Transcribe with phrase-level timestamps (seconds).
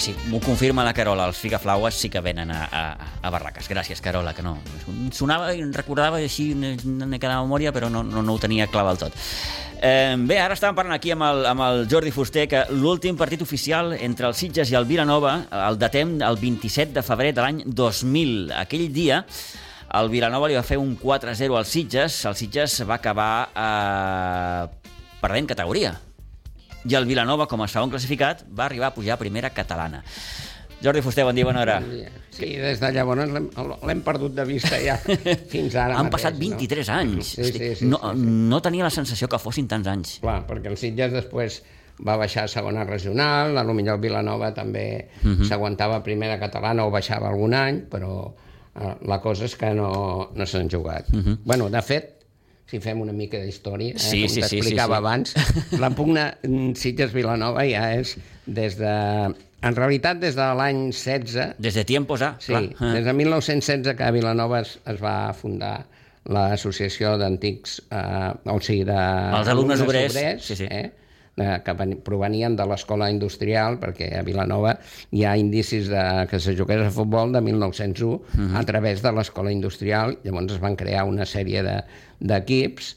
[0.00, 2.84] Sí, m'ho confirma la Carola, els figaflaues sí que venen a, a,
[3.20, 3.66] a Barraques.
[3.68, 4.54] Gràcies, Carola, que no.
[5.12, 6.78] Sonava i recordava així m'he
[7.18, 9.20] quedat a memòria, però no, no, no ho tenia clar del tot.
[9.76, 13.44] Eh, bé, ara estàvem parlant aquí amb el, amb el Jordi Fuster que l'últim partit
[13.44, 15.36] oficial entre els Sitges i el Vilanova
[15.68, 18.54] el datem el 27 de febrer de l'any 2000.
[18.64, 19.26] Aquell dia
[20.00, 22.22] el Vilanova li va fer un 4-0 als Sitges.
[22.24, 25.98] El Sitges va acabar eh, perdent categoria
[26.88, 30.02] i el Vilanova, com a segon classificat, va arribar a pujar a primera catalana.
[30.82, 31.74] Jordi Fuster, bon dia, bona hora.
[31.80, 32.08] Bon dia.
[32.32, 34.94] Sí, des de llavors l'hem- perdut de vista ja
[35.52, 36.94] fins ara Han mateix, passat 23 no?
[36.94, 37.34] anys.
[37.36, 38.30] Sí, sí, sí, no, sí, sí.
[38.48, 40.14] no tenia la sensació que fossin tants anys.
[40.22, 41.58] Clar, perquè el Sitges després
[42.00, 45.44] va baixar a segona regional, a lo millor Vilanova també Mhm.
[45.50, 48.32] s'aguantava a primera catalana o baixava algun any, però
[48.80, 51.12] eh, la cosa és que no, no s'han jugat.
[51.44, 52.19] bueno, de fet,
[52.70, 54.00] si fem una mica d'història, eh.
[54.00, 55.04] Sí, com sí, sí, t'explicava sí, sí.
[55.04, 58.96] abans, la pugna mm, Sitges-Vilanova ja és des de...
[59.60, 62.62] En realitat, des de l'any 16, Des de tiempos A, Sí, clar.
[62.78, 62.92] Ah.
[62.96, 65.74] des de 1916 que a Vilanova es, es va fundar
[66.30, 68.96] l'associació d'antics, eh, o sigui, de...
[69.40, 70.68] Els alumnes obrers, sí, sí.
[70.70, 70.86] Eh,
[71.40, 74.76] de, que ven- provenien de l'escola industrial, perquè a Vilanova
[75.10, 78.56] hi ha indicis de, que se jugués a futbol de 1901 Mhm.
[78.56, 81.82] a través de l'escola industrial, llavors es van crear una sèrie de-
[82.20, 82.96] d'equips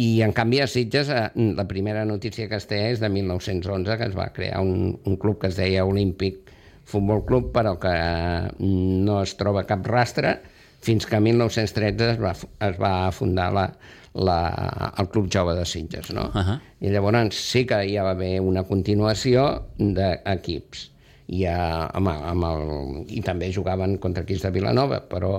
[0.00, 3.96] i en canvi a Sitges eh, la primera notícia que es té és de 1911
[3.98, 6.46] que es va crear un, un club que es deia Olímpic
[6.90, 10.38] Futbol Club però que eh, no es troba cap rastre
[10.80, 12.32] fins que 1913 es va,
[12.70, 13.66] es va fundar la,
[14.14, 16.24] la, el Club Jove de Sitges no?
[16.34, 16.56] Ahà.
[16.82, 19.44] i llavors sí que hi va haver una continuació
[19.78, 20.88] d'equips
[21.30, 22.64] i, a, amb, el- amb el,
[23.14, 25.36] i també jugaven contra equips de Vilanova però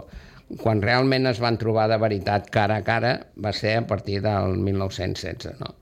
[0.62, 3.12] quan realment es van trobar de veritat cara a cara
[3.44, 5.76] va ser a partir del 1916 no?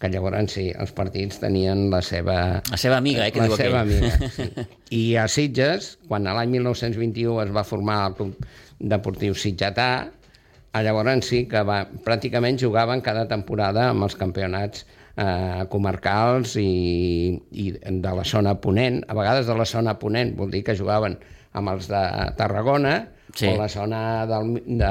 [0.00, 2.62] que llavors sí, els partits tenien la seva...
[2.72, 4.06] La seva amiga, eh, que la diu seva aquell.
[4.08, 4.46] amiga, sí.
[4.96, 8.46] I a Sitges, quan a l'any 1921 es va formar el Club
[8.80, 9.90] Deportiu Sitgetà,
[10.72, 14.84] a llavors sí que va, pràcticament jugaven cada temporada amb els campionats
[15.16, 20.50] eh, comarcals i, i de la zona ponent, a vegades de la zona ponent, vol
[20.54, 21.18] dir que jugaven
[21.58, 22.04] amb els de
[22.38, 23.00] Tarragona,
[23.30, 23.46] Sí.
[23.46, 24.88] o la zona del, de,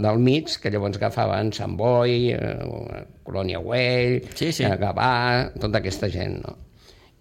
[0.00, 4.64] del mig, que llavors agafaven Sant Boi, eh, Colònia Güell, Sí, sí.
[4.64, 6.54] eh, Gavà, tota aquesta gent, no?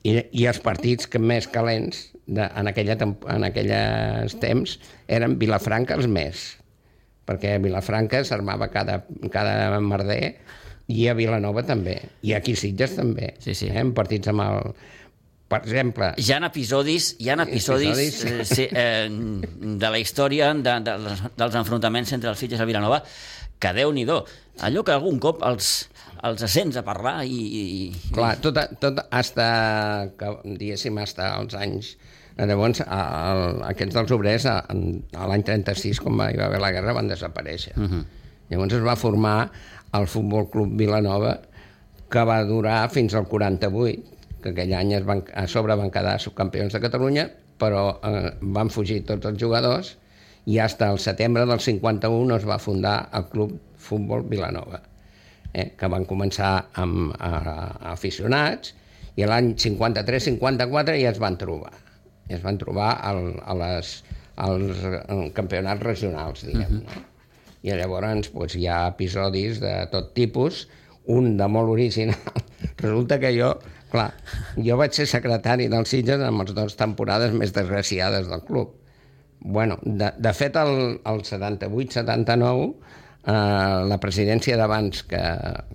[0.07, 2.95] I, i els partits que més calents de, en, aquella,
[3.35, 4.77] en aquelles temps
[5.11, 6.45] eren Vilafranca els més,
[7.27, 9.01] perquè a Vilafranca s'armava cada,
[9.33, 10.37] cada merder
[10.87, 13.67] i a Vilanova també, i aquí Sitges també, Sí, sí.
[13.67, 13.81] Eh?
[13.83, 14.71] en partits amb el...
[15.47, 18.23] Per exemple, Hi ha episodis, hi ha episodis, Episodis.
[18.27, 20.95] eh, sí, eh, de la història de, de,
[21.39, 22.99] dels enfrontaments entre els Sitges i Vilanova
[23.59, 24.03] que déu nhi
[24.65, 25.87] Allò que algun cop els,
[26.25, 27.37] els sents a parlar i...
[27.37, 29.47] i Clar, tot, tot hasta,
[30.17, 31.95] que, diguéssim, hasta els anys...
[32.37, 36.93] Llavors, el, aquests dels obrers, a, a l'any 36, quan hi va haver la guerra,
[36.93, 37.73] van desaparèixer.
[37.77, 38.03] Uh -huh.
[38.49, 39.51] Llavors es va formar
[39.93, 41.39] el Futbol Club Vilanova,
[42.09, 44.03] que va durar fins al 48,
[44.43, 48.69] que aquell any es van, a sobre van quedar subcampions de Catalunya, però eh, van
[48.69, 49.97] fugir tots els jugadors
[50.47, 54.79] i fins al setembre del 51 es va fundar el Club Futbol Vilanova
[55.53, 57.57] eh, que van començar amb a, a
[57.91, 58.73] aficionats
[59.17, 61.73] i l'any 53-54 ja es van trobar.
[62.27, 63.93] I es van trobar al, a les,
[64.35, 64.83] als
[65.37, 66.81] campionats regionals, diguem.
[66.83, 67.05] no?
[67.65, 70.67] I llavors doncs, hi ha episodis de tot tipus,
[71.07, 72.19] un de molt original.
[72.83, 73.53] Resulta que jo,
[73.91, 74.11] clar,
[74.55, 78.75] jo vaig ser secretari del Sitges en les dues temporades més desgraciades del club.
[79.39, 82.69] Bueno, de, de fet, el, el 78-79,
[83.27, 85.21] eh, la presidència d'abans, que,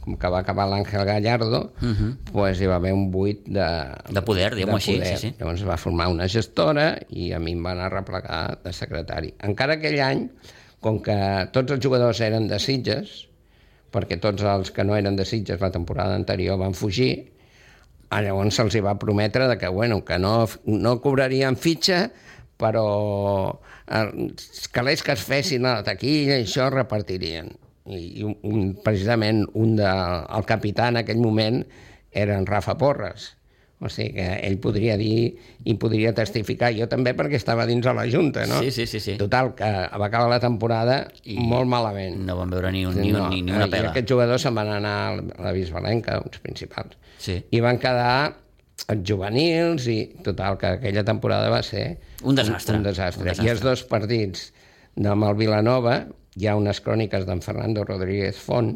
[0.05, 2.13] com que va acabar l'Àngel Gallardo, uh -huh.
[2.33, 3.67] pues hi va haver un buit de...
[4.11, 5.35] De poder, diguem-ho així, sí, sí.
[5.39, 9.35] Llavors va formar una gestora i a mi em van arreplegar de secretari.
[9.43, 10.31] Encara aquell any,
[10.81, 13.29] com que tots els jugadors eren de Sitges,
[13.93, 17.33] perquè tots els que no eren de Sitges la temporada anterior van fugir,
[18.13, 22.11] Ah, llavors se'ls va prometre de que, bueno, que no, no cobrarien fitxa,
[22.61, 23.59] però
[23.93, 27.53] els calés que es fessin a la taquilla i això repartirien.
[27.91, 29.93] I, i un, precisament un de,
[30.39, 31.62] el capità en aquell moment
[32.12, 33.33] era en Rafa Porres.
[33.83, 35.33] O sigui que ell podria dir
[35.67, 38.61] i podria testificar, jo també perquè estava dins de la Junta, no?
[38.62, 39.17] Sí, sí, sí, sí.
[39.19, 42.21] Total, que va acabar la temporada I molt malament.
[42.29, 43.91] No van veure ni, un, ni, un, ni, ni una I pela.
[43.91, 46.94] aquests jugadors se'n van anar a la Bisbalenca, uns principals.
[47.19, 47.41] Sí.
[47.50, 48.37] I van quedar
[48.90, 52.75] els juvenils i total, que aquella temporada va ser Un desastre.
[52.75, 53.23] Un, un desastre.
[53.23, 53.46] Un desastre.
[53.46, 54.50] I els dos partits
[54.99, 56.02] amb el Vilanova,
[56.37, 58.75] hi ha unes cròniques d'en Fernando Rodríguez Font,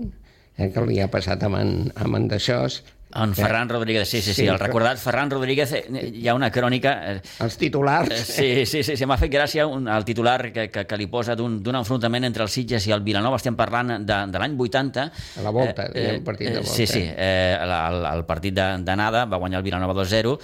[0.57, 2.83] eh, que li ha passat amb en, amb en Daixós,
[3.17, 6.51] En Ferran Rodríguez, sí, sí, sí, Sí, el recordat Ferran Rodríguez, eh, hi ha una
[6.53, 6.93] crònica...
[7.15, 8.13] eh, els titulars...
[8.13, 11.07] Eh, Sí, sí, sí, sí m'ha fet gràcia un, el titular que, que, que li
[11.09, 13.41] posa d'un enfrontament entre el Sitges i el Vilanova.
[13.41, 15.09] Estem parlant de, de l'any 80.
[15.41, 16.73] A la volta, diguem, partit de volta.
[16.77, 20.37] Sí, sí, eh, el, el, el partit d'anada va guanyar el Vilanova 2-0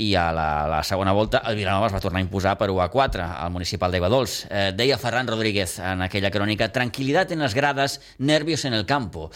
[0.00, 2.80] i a la, la segona volta el Vilanova es va tornar a imposar per 1
[2.80, 4.46] a 4 al municipal d'Aigua Dols.
[4.48, 9.30] Eh, deia Ferran Rodríguez en aquella crònica tranquil·litat en les grades, nervios en el campo.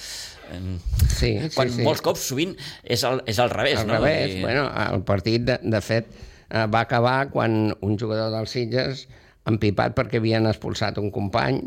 [0.52, 0.78] Eh,
[1.16, 1.82] Sí, sí, quan sí.
[1.86, 2.52] molts cops sovint
[2.84, 3.94] és al, és al revés, Al no?
[3.94, 6.10] revés, I- bueno, el partit, de, de fet,
[6.50, 9.06] eh, va acabar quan un jugador dels Sitges,
[9.46, 11.62] empipat perquè havien expulsat un company,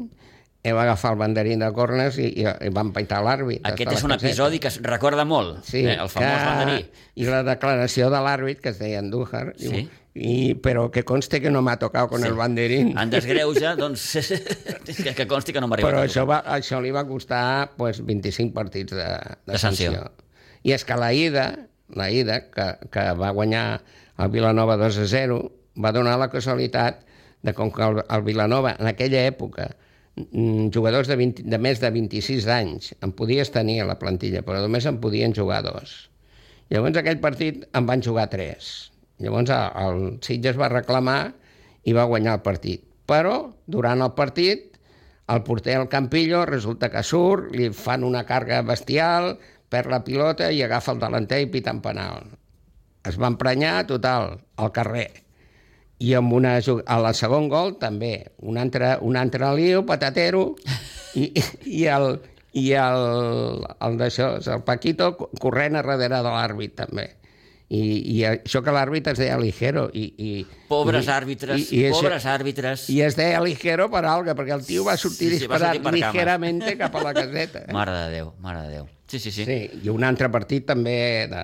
[0.76, 3.62] va agafar el banderín de cornes i, i, i van paitar l'àrbit.
[3.64, 4.28] Aquest és un caseta.
[4.28, 6.50] episodi que es recorda molt, Sí, eh, el famós que...
[6.50, 6.82] banderí.
[7.16, 9.70] I la declaració de l'àrbit, que es deia Andújar, Sí.
[9.72, 9.88] diu,
[10.20, 12.28] i, però que conste que no m'ha tocat con Sí.
[12.28, 12.92] el banderín.
[13.00, 14.04] En desgreuja, doncs,
[15.04, 15.94] que, que consti que no m'ha arribat.
[15.94, 20.10] Però això, va, això li va costar pues, 25 partits de, de, De sanció.
[20.64, 21.46] I és que la ida,
[21.96, 23.82] la ida que, que va guanyar
[24.20, 25.40] el Vilanova 2 a 0,
[25.80, 27.06] va donar la casualitat
[27.48, 29.70] de com que el, el Vilanova, en aquella època,
[30.74, 34.62] jugadors de, 20, de més de 26 anys en podies tenir a la plantilla, però
[34.64, 36.10] només en podien jugar dos.
[36.70, 38.90] Llavors aquell partit en van jugar tres.
[39.20, 41.22] Llavors el, el Sitges va reclamar
[41.88, 42.84] i va guanyar el partit.
[43.10, 44.70] Però durant el partit
[45.30, 49.36] el porter al Campillo resulta que surt, li fan una càrrega bestial,
[49.70, 52.32] perd la pilota i agafa el delanter i pita en penal.
[53.06, 55.10] Es va emprenyar total al carrer.
[56.00, 58.14] I amb una, a la segon gol també,
[58.48, 60.54] un altre, un altre lío, patatero,
[61.20, 61.26] i,
[61.68, 62.14] i el,
[62.56, 65.12] i el, el d'això, el Paquito
[65.42, 67.10] corrent a darrere de l'àrbit també.
[67.70, 67.82] I,
[68.16, 69.90] I això que l'àrbit es deia ligero.
[69.94, 70.30] I, i,
[70.72, 72.88] Pobres i, àrbitres, i, i això- pobres àrbitres.
[72.90, 75.76] I es deia ligero per algo, perquè el tio va sortir Sí, sí, va disparat
[75.76, 76.14] sortir per cames.
[76.16, 77.66] ligeramente cap a la caseta.
[77.68, 77.74] Eh?
[77.76, 78.88] Mare de Déu, mare de Déu.
[79.06, 79.46] Sí, sí, sí.
[79.46, 81.44] Sí, i un altre partit també de,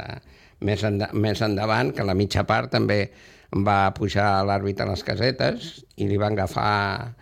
[0.66, 3.04] més, enda, més endavant, que la mitja part també
[3.51, 7.15] va pujar l'àrbit a les casetes i li van agafar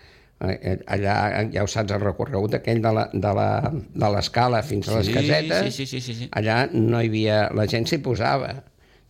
[0.44, 1.16] eh, allà,
[1.54, 5.08] ja ho saps, el recorregut aquell de la- de la- de l'escala fins a les
[5.08, 6.30] Sí, casetes, sí, sí, sí, sí, sí.
[6.32, 7.50] allà no hi havia...
[7.56, 8.64] La gent s'hi posava.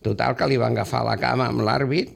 [0.04, 2.10] Total, que li van agafar la cama amb l'àrbit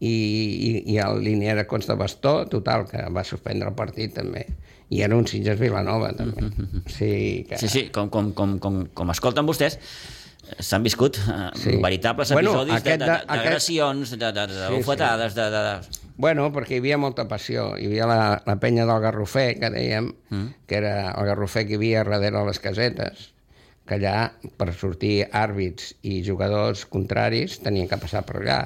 [0.00, 4.12] i, i, i el línia de Cons de Bastó, total, que va suspendre el partit
[4.16, 4.46] també.
[4.90, 6.48] I era un Sitges Vilanova, també.
[6.90, 7.56] Sí, que...
[7.60, 10.19] Sí, sí, com, com, com, com, com escolten vostès, eh,
[10.58, 11.76] s'han viscut eh, Sí.
[11.82, 15.50] veritables Bueno, episodis aquest de- de- de- d'agressions, de, de, de, de Sí, bufetades, de,
[15.50, 16.06] de, de...
[16.20, 17.70] Bueno, perquè hi havia molta passió.
[17.80, 20.46] Hi havia la, la penya del Garrofer, que dèiem, mm.
[20.68, 23.30] que era el Garrofer que hi havia darrere les casetes,
[23.88, 28.58] que allà, per sortir àrbits i jugadors contraris, tenien que passar per allà.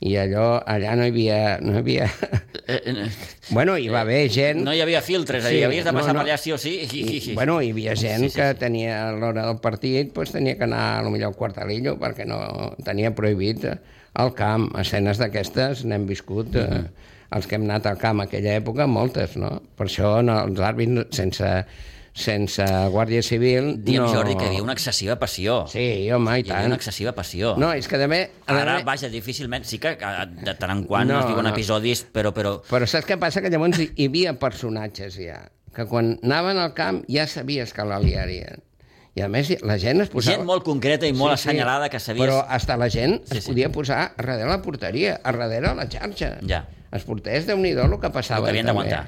[0.00, 1.58] I allò, allà no hi havia...
[1.62, 2.10] No hi havia...
[2.66, 3.10] Eh, eh,
[3.50, 4.62] bueno, hi va haver gent...
[4.64, 6.22] no hi havia filtres, sí, Sí, havies de no, passar no.
[6.22, 6.70] per allà sí o sí.
[6.80, 10.32] I, i, bueno, hi havia gent Sí, sí, que tenia a l'hora del partit pues,
[10.32, 12.38] tenia que anar a lo millor al quartelillo perquè no
[12.86, 13.74] tenia prohibit eh,
[14.16, 14.70] al camp.
[14.80, 16.88] Escenes d'aquestes n'hem viscut eh, Mhm.
[17.36, 19.50] els que hem anat al camp aquella època, moltes, no?
[19.76, 21.52] Per això no, els àrbits sense,
[22.14, 23.72] sense Guàrdia Civil...
[23.82, 24.10] Diem, no...
[24.14, 25.64] Jordi, que hi havia una excessiva passió.
[25.70, 25.82] Sí,
[26.14, 26.68] home, i Hi tant.
[26.70, 27.54] una excessiva passió.
[27.58, 28.20] No, és que també...
[28.46, 31.50] Ara, vaja, difícilment, sí que de tant en quant No, es diuen no.
[31.52, 33.42] episodis, però, però Però saps què passa?
[33.42, 35.40] Que llavors hi hi havia personatges ja,
[35.74, 38.62] que quan anaven al camp ja sabies que la liarien.
[39.14, 40.36] I a més la gent es posava...
[40.38, 42.22] gent molt concreta i molt assenyalada que sabies...
[42.24, 43.50] Però hasta la gent Sí, sí, es sí.
[43.52, 46.32] podia posar a darrere la porteria, a darrere la xarxa.
[46.46, 46.64] Ja.
[46.94, 48.44] Els porters, déu nhi el que passava.
[48.44, 49.00] El que havien d'aguantar,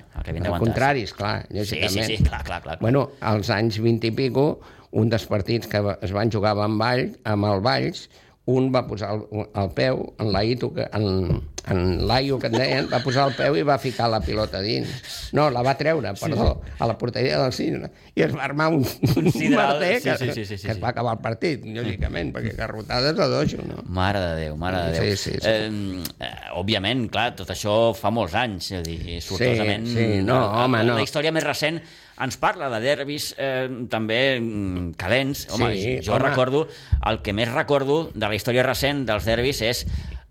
[0.53, 2.07] Al contrari, esclar, Sí, sí, lògicament.
[2.07, 2.79] sí, clar, clar, clar.
[2.81, 4.61] Bueno, als anys 20 i pico,
[4.93, 8.09] un dels partits que es van jugar amb, Vall, amb el Valls,
[8.47, 9.25] un va posar el,
[9.59, 13.57] el peu en l'Aito, que- en, en l'Aio que en deien, va posar el peu
[13.59, 14.87] i va ficar la pilota dins.
[15.35, 17.91] No, la va treure, perdó, a la porteria del Cine.
[18.15, 18.87] I es va armar un,
[19.17, 20.83] un sideral, sí, que, sí, sí, sí, sí, que es sí.
[20.85, 23.83] va acabar el partit, lògicament, perquè garrotades a dojo, no?
[23.91, 25.17] Mare de Déu, mare de Déu.
[25.17, 25.51] Sí, sí, sí.
[25.51, 29.91] Eh, òbviament, clar, tot això fa molts anys, és a dir, sortosament...
[29.91, 30.95] sí, no, la- home, no.
[31.01, 31.83] La història més recent
[32.23, 35.43] ens parla de derbis eh, també mm, calents.
[35.53, 36.31] Home, Sí, jo home.
[36.31, 36.63] recordo,
[37.11, 39.85] el que més recordo de la història recent dels derbis és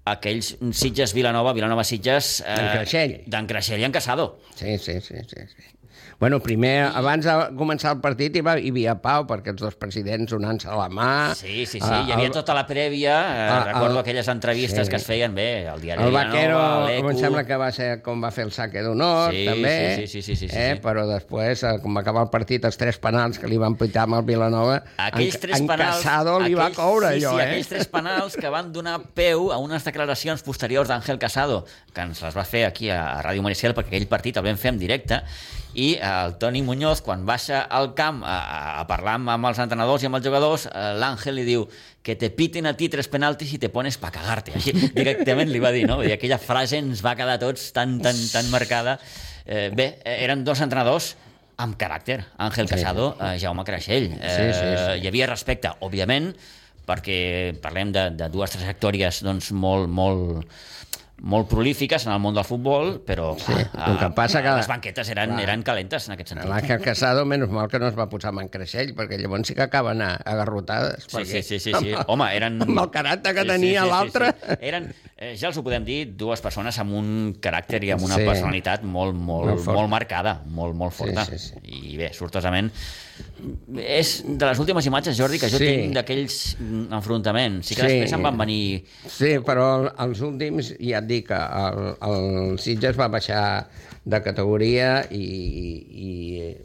[0.05, 2.37] aquells Sitges Vilanova, Vilanova Sitges...
[2.45, 3.15] D'en Creixell.
[3.25, 4.35] D'en Creixell i en Casado.
[4.53, 5.47] Sí, sí, sí, sí.
[5.49, 5.71] sí.
[6.19, 9.75] Bueno, primer, abans de començar el partit hi, va, hi havia pau, perquè els dos
[9.75, 11.33] presidents donant-se la mà...
[11.35, 14.91] Sí, sí, sí, hi havia tota la prèvia, eh, el- recordo el- aquelles entrevistes sí.
[14.91, 17.09] que es feien bé, el diari El Vaquero, l'Eco...
[17.11, 19.73] em sembla que va ser com va fer el saque d'honor, Sí, també.
[19.97, 20.69] sí, sí, sí, sí, sí, eh?
[20.77, 20.81] sí.
[20.87, 24.05] Però després, eh, com va acabar el partit, els tres penals que li van pitar
[24.07, 25.99] amb el Vilanova, Aquells en, tres en penals...
[25.99, 27.49] Casado li va aquells- coure, sí, allò, sí, eh?
[27.49, 32.23] aquells tres penals que van donar peu a unes declaracions posteriors d'Àngel Casado, que ens
[32.23, 35.19] les va fer aquí a Ràdio Maricel, perquè aquell partit el vam fer en directe,
[35.75, 40.03] i el Toni Muñoz, quan baixa al camp a, a parlar amb, amb els entrenadors
[40.03, 41.67] i amb els jugadors, eh, l'Àngel li diu
[42.05, 44.55] que te piten a ti tres penaltis i te pones pa cagarte.
[44.55, 45.99] Així directament li va dir, no?
[46.03, 48.97] Dir, aquella frase ens va quedar tots tan, tan, tan marcada.
[49.45, 51.13] Eh, bé, eh, eren dos entrenadors
[51.61, 52.21] amb caràcter.
[52.41, 54.11] Àngel Casado, eh, Jaume Creixell.
[54.15, 55.01] Eh, Sí, sí, sí.
[55.03, 56.31] Hi havia respecte, òbviament,
[56.85, 60.45] perquè parlem de, de dues trajectòries doncs, molt, molt,
[61.21, 65.09] molt prolífiques en el món del futbol, però Sí, el que passa que- les banquetes
[65.09, 65.41] eren, Clar.
[65.43, 66.45] eren calentes en aquest sentit.
[66.49, 69.55] L'Àngel Casado, menys mal que no es va posar amb en Creixell, perquè llavors sí
[69.55, 71.05] que acaben a, agarrotades.
[71.07, 71.93] Sí, perquè sí, sí, sí, sí.
[72.07, 72.61] Home, eren...
[72.61, 74.33] Amb el caràcter que tenia l'altre.
[74.33, 74.57] Sí, sí.
[74.67, 78.15] Eren, eh, ja els ho podem dir, dues persones amb un caràcter i amb una
[78.19, 78.25] Sí.
[78.25, 81.23] personalitat molt, molt, Molt molt, marcada, molt, molt forta.
[81.25, 81.55] sí, sí.
[81.63, 82.71] I bé, sortosament,
[83.77, 85.65] és de les últimes imatges, Jordi, que jo Sí.
[85.67, 87.67] tinc d'aquells mm, enfrontaments.
[87.67, 87.87] Sí que Sí.
[87.87, 88.83] després em van venir...
[89.07, 93.67] Sí, però el- els últims, ja et dic que el, el Sitges va baixar
[94.05, 95.25] de categoria i...
[96.05, 96.55] i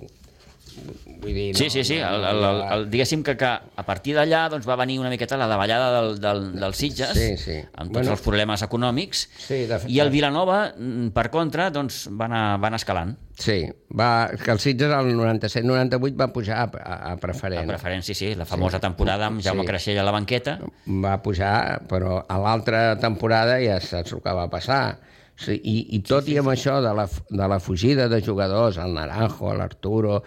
[1.20, 1.96] vull dir, Sí, sí, sí.
[1.98, 5.36] El, el, el, el, diguéssim que, que a partir d'allà doncs, va venir una miqueta
[5.36, 7.56] la davallada del, del, del Sitges, Sí, sí.
[7.74, 8.12] amb tots Bueno.
[8.16, 12.44] els problemes econòmics, Sí, de fet- i el Vilanova, mm, per contra, doncs, va anar,
[12.62, 13.16] va anar escalant.
[13.40, 13.64] Sí,
[13.98, 17.64] va, que el Sitges al 97-98 va pujar a, a, a preferent.
[17.64, 19.66] A preferència, sí, la famosa temporada amb Jaume Sí.
[19.68, 20.58] Creixell a la banqueta.
[20.86, 24.98] va pujar, però a l'altra temporada ja saps el que va passar.
[25.40, 28.92] Sí, i, I tot i amb això de la, de la fugida de jugadors, el
[28.92, 30.18] Naranjo, l'Arturo,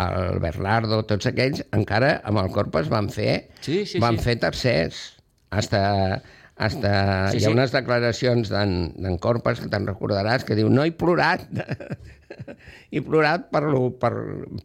[0.00, 4.24] el Bernardo, tots aquells, encara amb el Corpus van fer, Sí, sí, van sí.
[4.30, 5.02] fer tercers.
[5.52, 5.82] Hasta,
[6.56, 6.92] hasta,
[7.34, 7.52] Sí, hi ha sí.
[7.52, 11.44] unes declaracions d'en Corpus que te'n recordaràs, que diu no he plorat,
[12.92, 14.12] he plorat per, lo, per,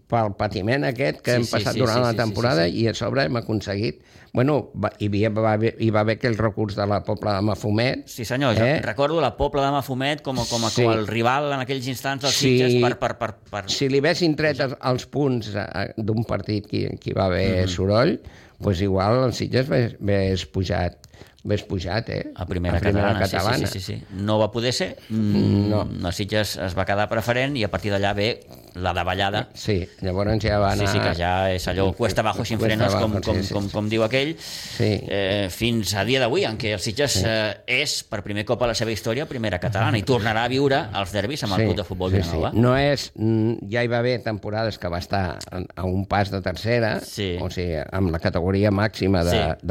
[0.08, 2.64] pel patiment aquest que Sí, hem sí, passat sí, durant sí, la sí, sí, temporada
[2.70, 2.86] sí, sí.
[2.86, 4.00] i a sobre hem aconseguit...
[4.38, 7.46] Bueno, va, hi, havia, va, haver, hi va haver aquell recurs de la Pobla de
[7.48, 8.03] Mafumet.
[8.06, 8.84] Sí, senyor, Eh?
[8.84, 10.84] recordo la Pobla de Mafumet com, a, com, a, Sí.
[10.84, 12.51] com el rival en aquells instants dels Sí.
[12.60, 13.00] Sitges per...
[13.00, 13.63] per, per, per...
[13.74, 15.50] Si li haguessin tret els, els punts
[15.98, 17.74] d'un partit que, que hi va haver mm -hmm.
[17.79, 18.13] soroll,
[18.60, 21.07] doncs igual el Sitges hagués pujat,
[21.46, 22.32] hagués pujat, eh?
[22.36, 23.67] A primera, a primera catalana, catalana.
[23.67, 24.03] Sí, sí, sí, sí.
[24.12, 24.98] No va poder ser.
[25.10, 25.84] Mm, No.
[26.08, 29.48] El Sitges es va quedar preferent i a partir d'allà ve la davallada.
[29.53, 30.91] Sí, llavors ja va Sí, anar...
[30.94, 33.53] sí, que ja és allò cuesta abajo sin Cuesta frenos, com, abajo, sí, com, sí,
[33.53, 33.72] com, sí.
[33.74, 34.89] com diu aquell, Sí.
[35.08, 38.67] eh, fins a dia d'avui, en què el Sitges eh, és, per primer cop a
[38.67, 41.84] la seva història, primera catalana, i tornarà a viure els derbis amb el club de
[41.88, 42.51] futbol Vilanova.
[42.53, 43.12] No és...
[43.15, 45.39] mm, Ja hi va haver temporades que va estar
[45.75, 47.38] a un pas de tercera, Sí.
[47.41, 49.67] o sigui, amb la categoria màxima de- Sí.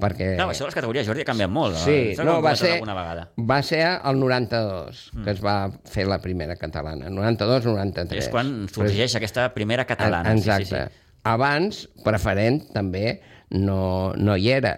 [0.00, 0.34] Perquè...
[0.38, 1.76] Clar, això de les categories, Jordi, ha canviat molt.
[1.82, 5.56] Sí, no, va ser, va ser el 92 que es va
[5.90, 7.12] fer la primera catalana.
[7.12, 8.24] 92-93.
[8.24, 10.34] És quan sorgeix aquesta primera catalana.
[10.34, 10.66] Exacte.
[10.66, 11.20] Sí, sí, sí.
[11.24, 13.20] Abans, preferent, també
[13.56, 14.74] no, no hi era.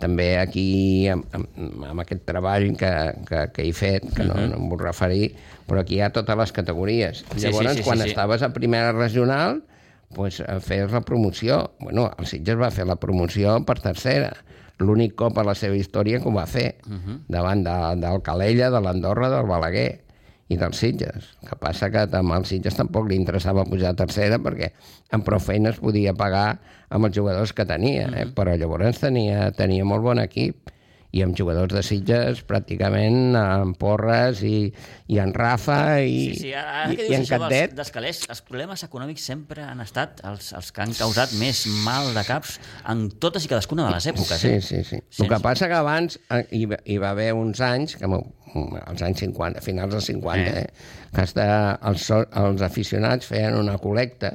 [0.00, 2.90] També aquí, amb, amb, amb aquest treball que,
[3.28, 5.28] que, que he fet, que no, no em vull referir,
[5.68, 7.22] però aquí hi ha totes les categories.
[7.28, 7.38] Mhm.
[7.38, 8.14] Sí, Llavors, sí, sí, quan sí, sí.
[8.14, 9.62] estaves a primera regional,
[10.14, 11.72] pues, feies la promoció.
[11.80, 14.32] Bueno, el Sitges va fer la promoció per tercera.
[14.78, 17.20] L'únic cop a la seva història que ho va fer, Mhm.
[17.28, 20.00] davant de, del Calella, de l'Andorra, del Balaguer
[20.48, 21.30] i dels Sitges.
[21.42, 24.72] El que passa que amb els Sitges tampoc li interessava pujar a tercera perquè
[25.12, 26.58] amb prou feines podia pagar
[26.90, 28.24] amb els jugadors que tenia, eh?
[28.26, 28.34] Mhm.
[28.34, 30.70] però llavors tenia, tenia molt bon equip
[31.14, 34.72] i amb jugadors de Sitges pràcticament amb Porres i,
[35.14, 37.74] i en Rafa i, Sí, sí, ara i, que i dius en això dels, Candet.
[37.78, 42.10] dels calés, els problemes econòmics sempre han estat els, els que han causat més mal
[42.16, 42.56] de caps
[42.90, 44.40] en totes i cadascuna de les èpoques.
[44.42, 44.60] Sí, eh?
[44.60, 44.98] sí, sí.
[44.98, 49.02] Sense- El que passa que abans eh, hi, hi va haver uns anys, que als
[49.06, 50.66] anys 50, finals dels 50, Eh.
[50.66, 51.46] eh, que hasta
[51.90, 54.34] els, els aficionats feien una col·lecta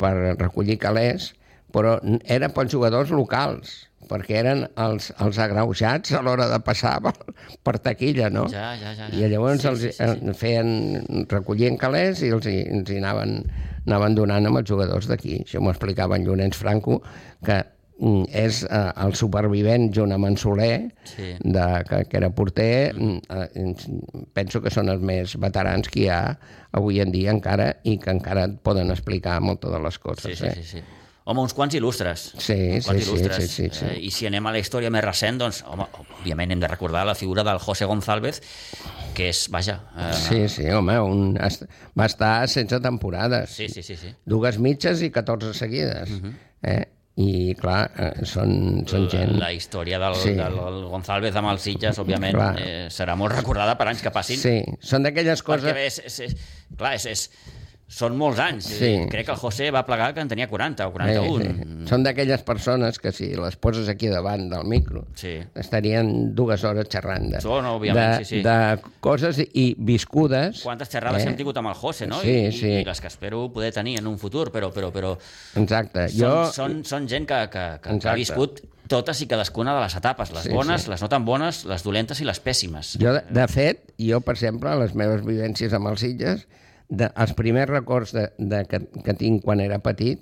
[0.00, 1.34] per recollir calés,
[1.72, 3.74] però era pels jugadors locals,
[4.10, 7.12] perquè eren els, els agreujats a l'hora de passar per,
[7.64, 8.46] per taquilla, no?
[8.52, 9.18] Ja, ja, ja, ja.
[9.18, 10.30] I llavors Sí, els, sí, sí, sí.
[10.30, 13.38] eh, feien, recollien calés i els, hi- els hi anaven,
[13.86, 15.40] anaven donant amb els jugadors d'aquí.
[15.46, 17.00] Això m'ho explicava en Llorenç Franco,
[17.44, 17.60] que
[17.98, 21.32] mm, és eh, el supervivent junt amb en Soler, Sí.
[21.42, 23.18] de, que, que era porter, mm.
[23.30, 26.22] eh, penso que són els més veterans que hi ha
[26.72, 30.38] avui en dia encara i que encara et poden explicar moltes de les coses.
[30.38, 30.54] Sí, sí, eh?
[30.62, 30.84] sí, sí.
[31.24, 32.24] Home, uns quants il·lustres.
[32.42, 33.36] Sí, uns quants sí, sí, il·lustres.
[33.46, 33.84] sí, sí, sí.
[33.86, 35.86] Eh, I si anem a la història més recent, doncs, home,
[36.20, 38.40] òbviament hem de recordar la figura del José González,
[39.14, 39.76] que és, vaja...
[39.96, 43.50] Eh, Sí, sí, home, un, va estar 16 temporades.
[43.50, 44.10] sí, sí, sí, sí.
[44.26, 46.10] Dues mitges i 14 seguides.
[46.10, 46.34] Mhm.
[46.62, 46.82] eh?
[47.22, 49.34] I, clar, eh, són, són gent...
[49.36, 50.30] La, la història del, Sí.
[50.30, 50.34] sí.
[50.38, 50.54] del
[50.88, 52.54] González amb els Sitges, òbviament, Clar.
[52.58, 54.38] eh, serà molt recordada per anys que passin.
[54.40, 55.74] Sí, són d'aquelles Perquè coses...
[55.76, 57.26] bé, és, és, és, clar, és, és,
[57.92, 58.64] són molts anys.
[58.78, 58.88] Sí.
[59.12, 61.44] Crec que el José va plegar que en tenia 40 o 41.
[61.44, 65.34] Eh, eh, són d'aquelles persones que si les poses aquí davant del micro Sí.
[65.60, 68.42] estarien dues hores xerrant de, Són, òbviament, de, sí, sí.
[68.46, 70.62] de coses i viscudes.
[70.64, 71.28] Quantes xerrades Eh?
[71.28, 72.20] hem tingut amb el José, no?
[72.24, 72.70] Sí, I, sí.
[72.80, 75.12] I les que espero poder tenir en un futur, però, però, però
[75.60, 76.08] Exacte.
[76.08, 79.84] són, Jo, són, són gent que, que, que, que ha viscut totes i cadascuna de
[79.84, 80.90] les etapes, les Sí, bones, sí.
[80.90, 82.96] les no tan bones, les dolentes i les pèssimes.
[83.00, 86.46] jo, de, de fet, jo, per exemple, les meves vivències amb els Sitges,
[86.92, 90.20] de, els primers records de, de, que, que tinc quan era petit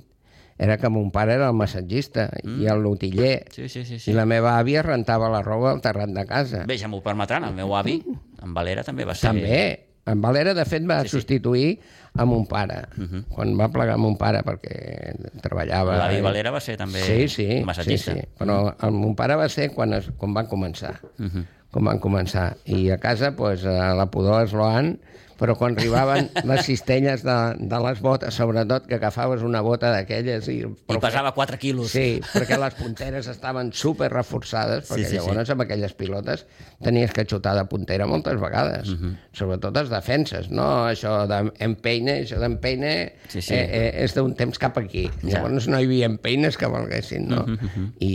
[0.60, 2.56] era que mon pare era el massatgista mm.
[2.60, 3.46] i el lotiller.
[3.48, 3.96] Sí, sí, sí.
[3.96, 4.12] I sí.
[4.12, 6.66] la meva àvia rentava la roba al terrat de casa.
[6.68, 7.96] Bé, ja m'ho permetran, el meu avi,
[8.44, 9.30] en Valera, també va ser...
[9.32, 9.62] També.
[10.10, 11.14] En Valera, de fet, va Sí, sí.
[11.16, 11.70] substituir
[12.12, 13.22] a mon pare, uh -huh.
[13.28, 15.96] quan va plegar mon pare, perquè treballava...
[15.96, 18.12] L'avi Valera va ser també sí, sí, massatgista.
[18.12, 18.28] Sí, sí.
[18.38, 21.00] Però el, mon pare va ser quan, es, quan van començar.
[21.18, 21.44] Uh -huh.
[21.70, 22.56] Quan van començar.
[22.64, 24.98] I a casa, pues, a la pudor esloant,
[25.40, 30.50] però quan arribaven les cistelles de, de les botes, sobretot que agafaves una bota d'aquelles
[30.52, 30.58] i...
[30.68, 31.94] I pesava 4 quilos.
[31.94, 35.54] Sí, perquè les punteres estaven super reforçades, perquè Sí, sí, llavors sí.
[35.54, 36.44] amb aquelles pilotes
[36.84, 39.14] tenies que xutar de puntera moltes vegades, uh -huh.
[39.32, 42.90] sobretot les defenses, no això d'empeine, això d'empeine
[43.30, 43.54] Sí, sí.
[43.54, 45.04] Eh, eh, és d'un temps cap aquí.
[45.22, 45.38] Ja.
[45.38, 47.44] Llavors no hi havia empeines que valguessin, no?
[47.44, 47.86] Uh -huh.
[48.00, 48.12] I,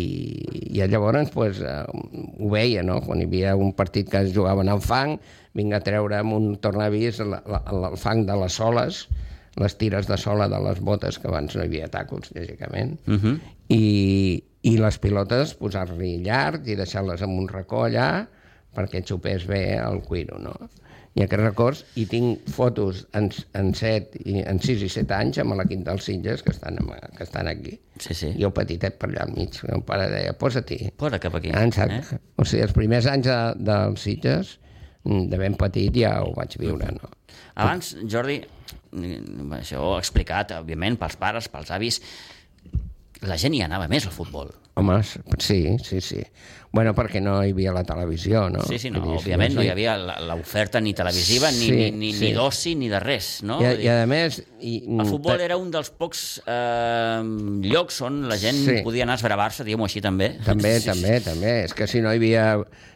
[0.76, 1.86] I llavors pues, eh,
[2.40, 3.02] ho veia, no?
[3.02, 5.20] Quan hi havia un partit que es jugaven al fang,
[5.56, 9.06] vinga a treure amb un tornavís la, la, la, el fang de les soles,
[9.62, 13.20] les tires de sola de les botes, que abans no hi havia tàcols, lògicament, uh
[13.20, 13.36] -huh.
[13.70, 18.28] i, i les pilotes posar-li llarg i deixar-les en un racó allà
[18.76, 20.56] perquè xupés bé el cuiro, no?
[21.16, 25.38] I aquests records, i tinc fotos en, en, set, i, en 6 i 7 anys
[25.40, 27.78] amb l'equip dels Sitges que estan, amb, que estan aquí.
[28.04, 28.34] Sí, sí.
[28.36, 29.56] El petitet per allà al mig.
[29.72, 30.90] El pare deia, posa-t'hi.
[31.00, 31.54] Posa cap aquí.
[31.56, 32.18] Ah, exacte.
[32.18, 32.20] Eh?
[32.36, 34.58] O sigui, els primers anys de, dels Sitges,
[35.06, 37.12] de ben petit, ja ho vaig viure, no?
[37.62, 38.40] Abans, Jordi,
[38.92, 42.02] mm, això ho he explicat, òbviament, pels pares, pels avis,
[43.26, 44.52] la gent hi anava més al futbol.
[44.78, 45.02] Home,
[45.40, 46.22] sí, sí, sí.
[46.76, 48.60] Bueno, perquè no hi havia la televisió, no?
[48.68, 49.72] Sí, sí, no, dir, òbviament no hi sí.
[49.72, 52.26] havia la- l'oferta ni televisiva, ni, Sí, ni, ni, sí.
[52.26, 53.62] ni d'oci, ni de res, no?
[53.64, 54.42] I, I a més...
[54.60, 57.22] I, El futbol era un dels pocs eh,
[57.72, 58.76] llocs on la gent Sí.
[58.84, 60.34] podia anar a esbravar-se, diguem-ho així també.
[60.44, 60.90] També, Sí, sí.
[60.92, 61.54] també, també.
[61.70, 62.46] És que si no hi havia,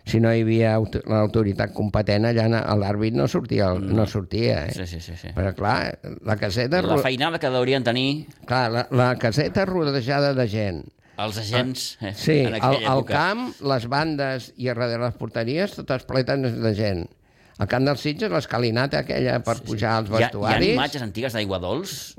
[0.03, 4.65] si no hi havia auto- l'autoritat competent, allà l'àrbit no sortia, no sortia.
[4.67, 4.75] Eh?
[4.81, 5.31] Sí, sí, sí, sí.
[5.35, 5.95] Però clar,
[6.27, 10.83] la caseta, La feinada que deurien tenir clar, la, la caseta rodejada de gent.
[11.25, 13.13] Els agents eh, Sí, en aquella al època.
[13.13, 17.05] camp, les bandes i a darrere les porteries, totes plenes de gent.
[17.59, 20.73] Al camp dels Sitges, l'escalinata aquella per pujar als Hi ha, hi ha vestuaris...
[20.77, 22.15] imatges antigues d'aigua dolç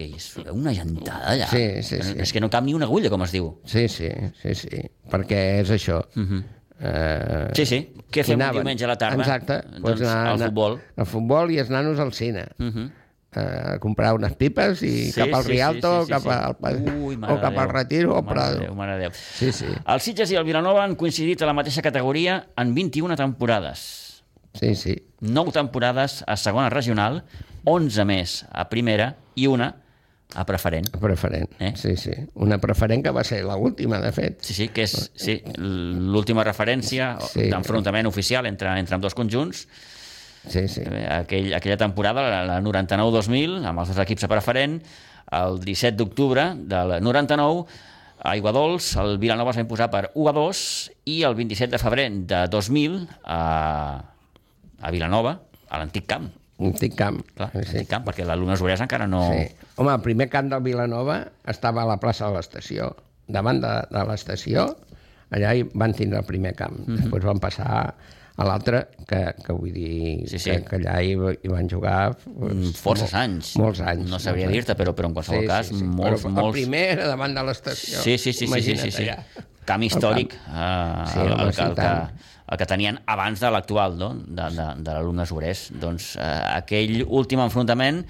[0.00, 1.46] que és una gentada allà.
[1.50, 2.14] Sí, sí, sí.
[2.24, 3.50] És que no cap ni una agulla, com es diu.
[3.68, 4.08] Sí, sí,
[4.40, 4.80] sí, sí,
[5.12, 5.98] perquè és això.
[6.16, 6.42] Uh -huh.
[6.80, 7.80] uh, Sí, sí.
[8.10, 9.20] Què fem un diumenge a la tarda?
[9.20, 9.60] Exacte.
[9.78, 10.80] Doncs al futbol.
[10.96, 12.46] Al futbol i els nanos al cine.
[12.58, 12.90] Uh Uh -huh.
[13.32, 16.28] A comprar unes pipes i Sí, cap al sí, sí, Rialto, sí, sí, cap sí.
[16.30, 17.68] al, Ui, o cap al.
[17.70, 18.58] Retiro o Prado.
[18.58, 19.10] Déu, mare Déu.
[19.14, 23.16] Sí, sí, El Sitges i el Vilanova han coincidit a la mateixa categoria en 21
[23.16, 24.24] temporades.
[24.54, 24.96] sí, sí.
[25.20, 27.22] 9 temporades a segona regional,
[27.64, 29.76] 11 més a primera i una
[30.34, 30.88] a preferent.
[30.98, 31.72] Preferent, Eh?
[31.76, 32.10] sí, sí.
[32.34, 34.40] Una preferent que va ser la última, de fet.
[34.42, 37.48] Sí, sí, que és sí, l'última referència Sí.
[37.50, 39.66] d'enfrontament oficial entre, entre amb dos conjunts.
[40.48, 40.82] Sí, sí.
[40.86, 44.80] Eh, Aquell, aquella temporada, la, la 99-2000, amb els dos equips a preferent,
[45.36, 47.66] el 17 d'octubre del 99,
[48.20, 50.64] a Aiguadols, el Vilanova es va imposar per 1 a 2
[51.08, 53.40] i el 27 de febrer de 2000 a,
[54.80, 55.38] a Vilanova,
[55.70, 56.28] a l'antic camp.
[56.60, 57.22] Antic camp.
[57.36, 59.22] Clar, sí, l'antic camp, perquè l'alumne Urès encara no...
[59.32, 59.70] Sí.
[59.80, 62.90] Home, el primer camp del Vilanova estava a la plaça de l'estació.
[63.30, 64.66] Davant de, de l'estació,
[65.32, 66.76] allà hi van tindre el primer camp.
[66.76, 67.00] Mm -hmm.
[67.00, 67.94] Després van passar
[68.40, 70.50] a l'altre, que, que vull dir Sí, sí.
[70.54, 71.12] Que, que allà hi,
[71.44, 72.14] hi van jugar...
[72.30, 73.52] Mm, Forces anys.
[73.60, 74.08] Molts anys.
[74.08, 76.46] No sabria dir-te, però, però en qualsevol cas, molts, Però molts...
[76.48, 78.00] El primer era davant de l'estació.
[78.04, 79.08] Sí, sí, sí, sí, sí, sí, sí.
[79.68, 82.26] Camp històric, Sí, el, home, el, sí, que, el, que, tant.
[82.50, 84.08] el que tenien abans de l'actual, no?
[84.24, 85.68] de, de, de l'alumne Sobrers.
[85.78, 86.26] Doncs eh,
[86.56, 88.02] aquell últim enfrontament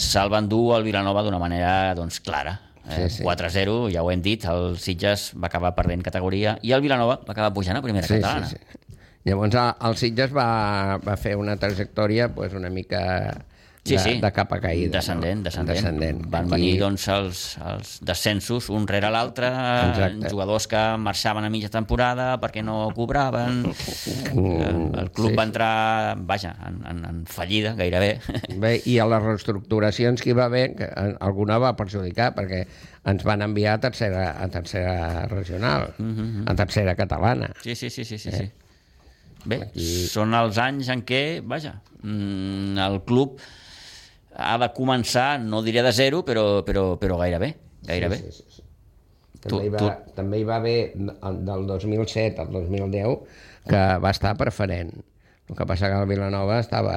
[0.00, 2.56] se'l van dur al Vilanova d'una manera doncs, clara.
[2.82, 3.22] Eh, Sí, sí.
[3.22, 7.30] 4-0, ja ho hem dit, el Sitges va acabar perdent categoria i el Vilanova va
[7.30, 8.48] acabar pujant a primera Sí, catalana.
[8.50, 8.80] sí, sí.
[9.24, 13.02] Llavors el, el Sitges va, va fer una trajectòria pues, una mica
[13.84, 14.10] Sí, de, sí.
[14.22, 14.92] de capa caïda.
[14.94, 15.48] Descendent, no?
[15.48, 15.74] descendent.
[15.74, 16.20] descendent.
[16.30, 19.48] Van Va venir doncs, els, els descensos un rere l'altre,
[20.30, 23.64] jugadors que marxaven a mitja temporada perquè no cobraven,
[24.32, 28.14] Mm, el club sí, va entrar, vaja, en, en, en fallida gairebé.
[28.62, 32.62] Bé, i a les reestructuracions que hi va haver, que eh, alguna va perjudicar, perquè
[33.10, 35.90] ens van enviar a tercera, a tercera regional,
[36.46, 37.50] a tercera catalana.
[37.62, 38.32] Sí, sí, sí, sí, sí.
[38.32, 38.50] sí.
[39.44, 43.38] Bé, Aquí- són els anys en què, vaja, mm, el club
[44.36, 48.16] ha de començar, no diré de zero, però, però, però gairebé, gairebé.
[48.18, 48.62] Sí, sí, sí.
[49.42, 53.18] Tu- També, hi va, tu- també hi va haver, el- del 2007 al 2010,
[53.68, 54.92] que va estar preferent.
[55.50, 56.92] El que passa que el Vilanova estava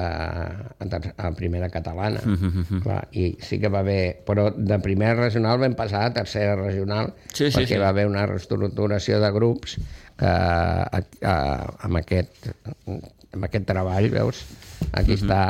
[0.78, 2.20] a, primera catalana.
[2.24, 4.22] Mm-hmm, Clar, I sí que va haver...
[4.24, 7.80] Però de primera regional vam passar a tercera regional Sí, sí, perquè sí.
[7.82, 9.76] va haver una reestructuració de grups
[10.16, 11.36] que a, a,
[11.88, 12.50] amb, aquest,
[12.86, 14.44] amb aquest treball, veus,
[14.92, 15.40] aquí està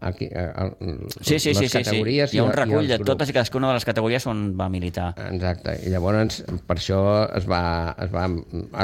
[0.00, 1.08] aquí, eh, el, Mm-hmm.
[1.22, 1.84] Sí, sí, les sí, sí, sí.
[1.84, 5.08] categories Hi ha un recull de totes i cadascuna de les categories on va militar.
[5.30, 7.00] Exacte, i llavors per això
[7.36, 8.26] es va, es va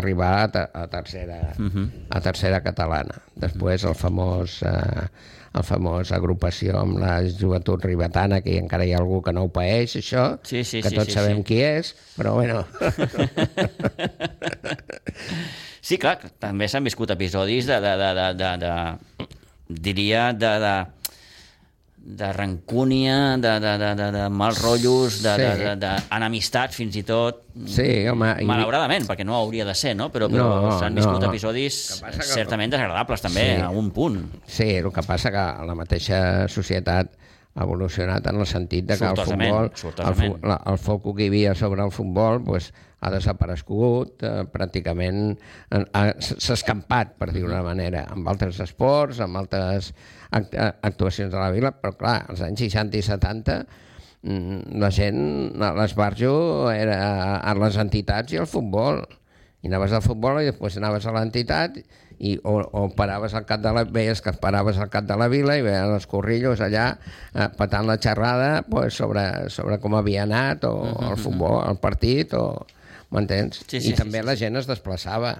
[0.00, 3.20] arribar a, a, tercera, a tercera catalana.
[3.36, 5.06] Després el famós, eh,
[5.52, 9.50] el famós agrupació amb la joventut ribetana, que encara hi ha algú que no ho
[9.52, 11.44] paeix, això, Sí, sí, que sí, tots sí, sabem sí.
[11.50, 12.64] qui és, però bueno,
[15.82, 19.26] Sí, clar, també s'han viscut episodis de, de, de, de, de, de
[19.82, 20.74] diria, de, de,
[22.04, 25.42] de rancúnia, de, de, de, de, de mals rotllos, de, Sí.
[25.42, 27.44] de, de, de, enemistats fins i tot.
[27.66, 28.32] sí, home...
[28.42, 30.10] i- Malauradament, perquè no hauria de ser, no?
[30.10, 31.28] Però, però No, s'han viscut no.
[31.30, 33.60] episodis Que que- certament desagradables també, Sí.
[33.62, 34.18] a un punt.
[34.46, 37.12] Sí, el que passa que la mateixa societat
[37.60, 39.16] evolucionat en el sentit de que el
[39.50, 39.70] futbol,
[40.08, 44.44] el, fu- la, el foc que hi havia sobre el futbol pues, ha desaparegut, eh,
[44.52, 45.36] pràcticament
[45.70, 49.92] en- ha- s'ha escampat, per dir-ho d'una manera, amb altres esports, amb altres
[50.30, 53.58] act actuacions de la vila, però clar, als anys 60 i 70
[54.22, 59.02] mm, la gent, l'esbarjo era a les entitats i al futbol
[59.62, 61.78] i anaves al futbol i després anaves a l'entitat
[62.22, 65.28] i o, o paraves al cap de la, veies que paraves al cap de la
[65.30, 70.26] vila i veien els corrillos allà eh, patant la xerrada pues, sobre, sobre com havia
[70.26, 70.74] anat o
[71.10, 72.44] el futbol, el partit o
[73.14, 73.62] m'entens?
[73.66, 75.36] Sí, sí, I sí, també sí, la gent es desplaçava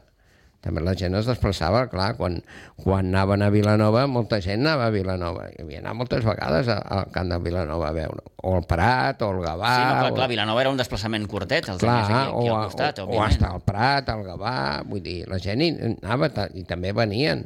[0.63, 2.37] també la gent es desplaçava, clar, quan,
[2.79, 5.49] quan anaven a Vilanova, molta gent anava a Vilanova.
[5.51, 9.25] Hi havia anat moltes vegades a- al camp de Vilanova a veure, o el Prat,
[9.27, 9.73] o el Gavà...
[9.75, 10.15] sí, no, clar, o...
[10.21, 13.11] clar, Vilanova era un desplaçament curtet, el Clar, aquí, aquí o, al costat, o, o
[13.11, 13.33] òbviament.
[13.33, 14.55] hasta el Prat, el Gavà,
[14.87, 17.43] vull dir, la gent hi anava i també venien.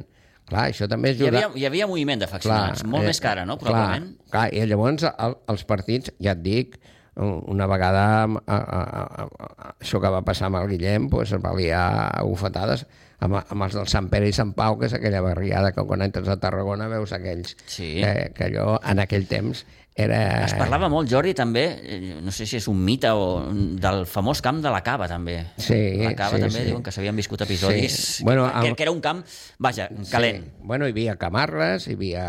[0.47, 3.57] Clar, això també és Hi havia, hi havia moviment d'afeccionats, molt eh, més cara, no?
[3.59, 4.13] Probablement.
[4.29, 6.77] Clar, clar, i llavors el, els partits, ja et dic,
[7.17, 11.41] una vegada a, a, a, a, això que va passar amb el Guillem pues, es
[11.41, 11.81] va liar
[12.13, 12.85] a bufetades
[13.19, 16.01] amb, amb els del Sant Pere i Sant Pau, que és aquella barriada que quan
[16.05, 17.95] entres a Tarragona veus aquells Sí.
[18.03, 19.65] que, que allò en aquell temps
[19.97, 20.45] era...
[20.45, 23.47] Es parlava molt, Jordi, també, eh, no sé si és un mite o
[23.81, 25.39] del famós camp de la Cava, també.
[25.57, 26.65] Sí, la Cava sí, també sí.
[26.69, 28.23] diuen que s'havien viscut episodis Sí.
[28.23, 29.23] Bueno, que, el- que era un camp,
[29.57, 30.43] vaja, calent.
[30.45, 30.51] Sí.
[30.61, 32.27] Bueno, hi havia Camarles, hi havia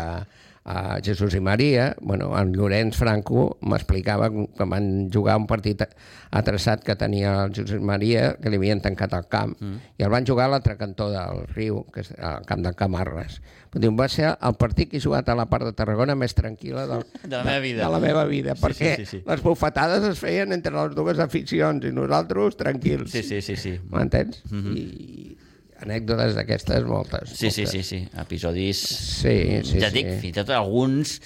[0.69, 5.81] a Jesús i Maria, bueno, en Llorenç Franco m'explicava que van jugar un partit
[6.29, 9.95] atreçat que tenia el Jesús i Maria, que li havien tancat el camp, mm.
[9.97, 13.39] i el van jugar a l'altre cantó del riu, que és el camp de Camarles.
[13.73, 16.85] Diu, va ser el partit que he jugat a la part de Tarragona més tranquil·la
[16.89, 17.83] del, De la meva vida.
[17.83, 19.25] De la meva vida, Sí, perquè sí, sí, sí.
[19.25, 23.09] les bufetades es feien entre les dues aficions i nosaltres tranquils.
[23.09, 23.79] Sí, sí, sí, sí.
[23.89, 24.43] M'entens?
[24.51, 24.77] Mm -hmm.
[24.77, 25.48] I
[25.85, 27.31] anècdotes d'aquestes moltes.
[27.35, 27.71] Sí, sí, moltes.
[27.71, 28.01] sí, sí.
[28.21, 28.81] Episodis...
[29.21, 29.99] Sí, sí, ja sí.
[29.99, 31.19] dic, fins i tot alguns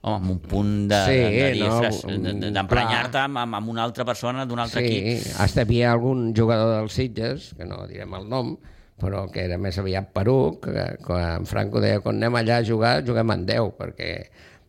[0.00, 4.46] home, amb un punt de, Sí, de, de no, d'emprenyar-te amb, amb, una altra persona
[4.46, 5.30] d'un altre Sí, equip.
[5.42, 8.56] hasta hi havia algun jugador dels Sitges, que no direm el nom,
[8.98, 12.98] però que era més aviat peruc, que quan Franco deia quan anem allà a jugar,
[13.06, 14.12] juguem en 10, perquè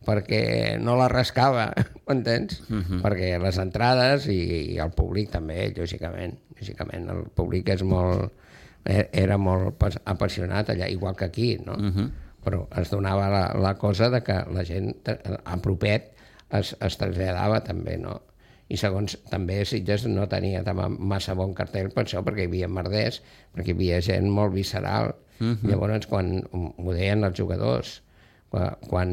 [0.00, 1.70] perquè no la rascava,
[2.08, 2.62] m'entens?
[2.68, 3.00] Uh -huh.
[3.04, 6.38] Perquè les entrades i, i el públic també, lògicament.
[6.56, 8.32] Lògicament, el públic és molt,
[8.84, 11.74] era molt pas- apassionat allà, igual que aquí, no?
[11.74, 12.10] Uh -huh.
[12.44, 16.12] Però es donava la, la cosa de que la gent te- a propet
[16.50, 18.22] es, es traslladava també, no?
[18.70, 23.22] i segons també Sitges no tenia massa bon cartell per això, perquè hi havia merders,
[23.54, 25.14] perquè hi havia gent molt visceral.
[25.40, 25.68] Uh -huh.
[25.68, 28.02] Llavors, quan ho deien els jugadors,
[28.50, 29.10] quan,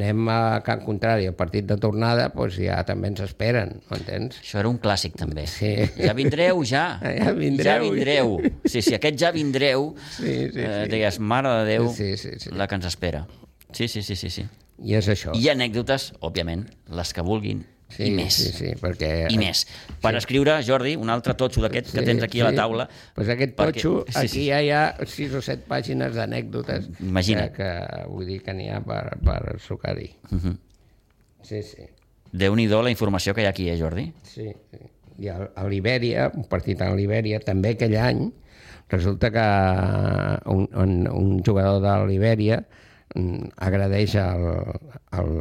[0.00, 4.38] anem a Can Contrari al partit de tornada, doncs ja també ens esperen, m'entens?
[4.40, 5.44] Això era un clàssic, també.
[5.46, 5.74] Sí.
[6.00, 6.86] Ja vindreu, ja.
[7.20, 7.68] Ja vindreu.
[7.68, 8.32] Ja vindreu.
[8.64, 9.90] Sí, sí, aquest ja vindreu.
[10.16, 10.90] Sí, sí, Eh, sí.
[10.94, 12.50] deies, mare de Déu, Sí, sí, sí.
[12.56, 13.26] la que ens espera.
[13.72, 14.30] Sí, sí, sí, sí.
[14.30, 14.46] sí.
[14.80, 15.32] I és això.
[15.34, 18.34] I anècdotes, òbviament, les que vulguin, sí, i més.
[18.36, 19.10] Sí, sí, perquè...
[19.32, 19.64] I més.
[20.02, 22.88] Per escriure, Jordi, un altre totxo d'aquest que tens aquí a la taula.
[23.16, 24.46] Pues aquest perquè- totxo, sí, aquí sí.
[24.50, 27.52] ja hi ha sis o set pàgines d'anècdotes Imagina't.
[27.56, 30.10] que, que vull dir que n'hi ha per, per sucar-hi.
[30.30, 30.56] Mhm.
[31.48, 31.86] Sí, sí.
[32.32, 34.10] Déu-n'hi-do la informació que hi ha aquí, eh, Jordi?
[34.22, 34.82] Sí, sí.
[35.18, 38.26] I a, a l'Ibèria, un partit a l'Ibèria, també aquell any,
[38.92, 39.46] resulta que
[40.52, 42.60] un, un, un jugador de l'Ibèria
[43.16, 44.44] mm, agradeix al,
[45.18, 45.32] al,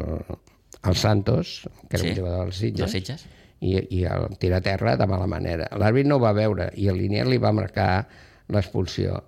[0.88, 3.26] al Santos, que era Sí, un jugador del Sitges, dels Sitges.
[3.60, 5.67] i, i el tira a terra de mala manera.
[5.78, 8.08] L'àrbit no ho va veure i el Linier li va marcar
[8.50, 9.23] l'expulsió.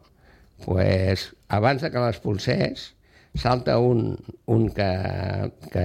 [0.65, 2.93] pues, abans de que l'expulsés,
[3.35, 4.87] salta un, un que,
[5.71, 5.83] que,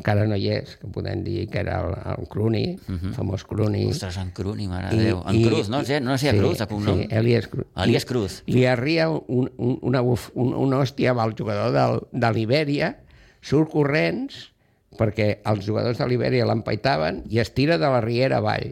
[0.00, 3.12] que ara no hi és, que podem dir que era el, el Cruni, uh -huh.
[3.12, 3.86] famós Cruni.
[3.90, 5.22] Ostres, en Cruni, mare de Déu.
[5.28, 5.82] En Cruz, no?
[6.00, 7.00] No sé, Cruz, de cognom.
[7.00, 7.66] Sí, Elias Cruz.
[7.76, 8.42] Elias Cruz.
[8.46, 12.96] Li arria un, un, una, buf, un, una hòstia amb el jugador del, de l'Ibèria,
[13.42, 14.51] surt corrents
[14.98, 18.70] perquè els jugadors de l'Ibèria l'empaitaven i es tira de la riera avall.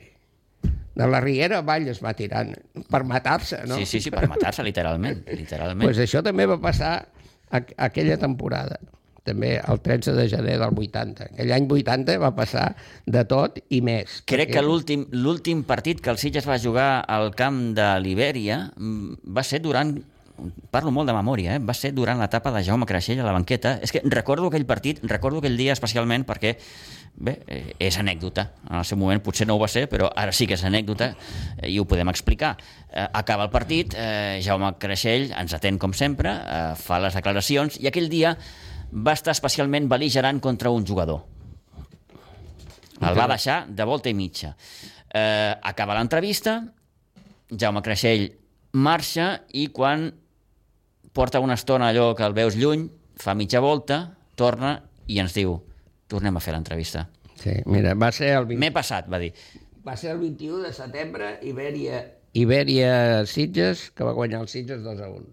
[0.94, 2.52] De la riera avall es va tirant
[2.90, 3.78] per matar-se, no?
[3.80, 5.24] Sí, sí, sí, per matar-se, literalment.
[5.42, 5.86] literalment.
[5.88, 6.94] pues això també va passar
[7.50, 8.78] aqu aquella temporada
[9.24, 11.26] també el 13 de gener del 80.
[11.34, 12.70] Aquell any 80 va passar
[13.06, 14.22] de tot i més.
[14.24, 19.20] Crec perquè- que l'últim partit que el Sitges va jugar al camp de l'Ibèria mm,
[19.36, 19.94] va ser durant
[20.70, 21.60] parlo molt de memòria, eh?
[21.62, 23.76] va ser durant l'etapa de Jaume Creixell a la banqueta.
[23.82, 26.54] És que recordo aquell partit, recordo aquell dia especialment perquè,
[27.14, 28.46] bé, eh, és anècdota.
[28.68, 31.12] En el seu moment potser no ho va ser, però ara sí que és anècdota
[31.12, 32.54] eh, i ho podem explicar.
[32.88, 37.80] Eh, acaba el partit, eh, Jaume Creixell ens atén com sempre, eh, fa les declaracions
[37.80, 38.34] i aquell dia
[38.90, 41.24] va estar especialment beligerant contra un jugador.
[43.00, 44.52] El va deixar de volta i mitja.
[45.08, 46.60] Eh, acaba l'entrevista,
[47.50, 48.28] Jaume Creixell
[48.72, 50.10] marxa i quan
[51.12, 52.88] porta una estona allò que el veus lluny,
[53.20, 54.02] fa mitja volta,
[54.38, 54.76] torna
[55.10, 55.58] i ens diu
[56.10, 57.06] tornem a fer l'entrevista.
[57.40, 58.60] Sí, mira, va ser el 20...
[58.60, 59.30] M'he passat, va dir.
[59.86, 62.02] Va ser el 21 de setembre, Ibèria,
[62.36, 65.30] Ibèria Sitges, que va guanyar els Sitges 2 a 1.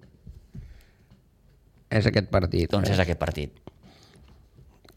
[1.97, 2.69] És aquest partit.
[2.71, 2.95] Doncs eh?
[2.95, 3.59] és aquest partit.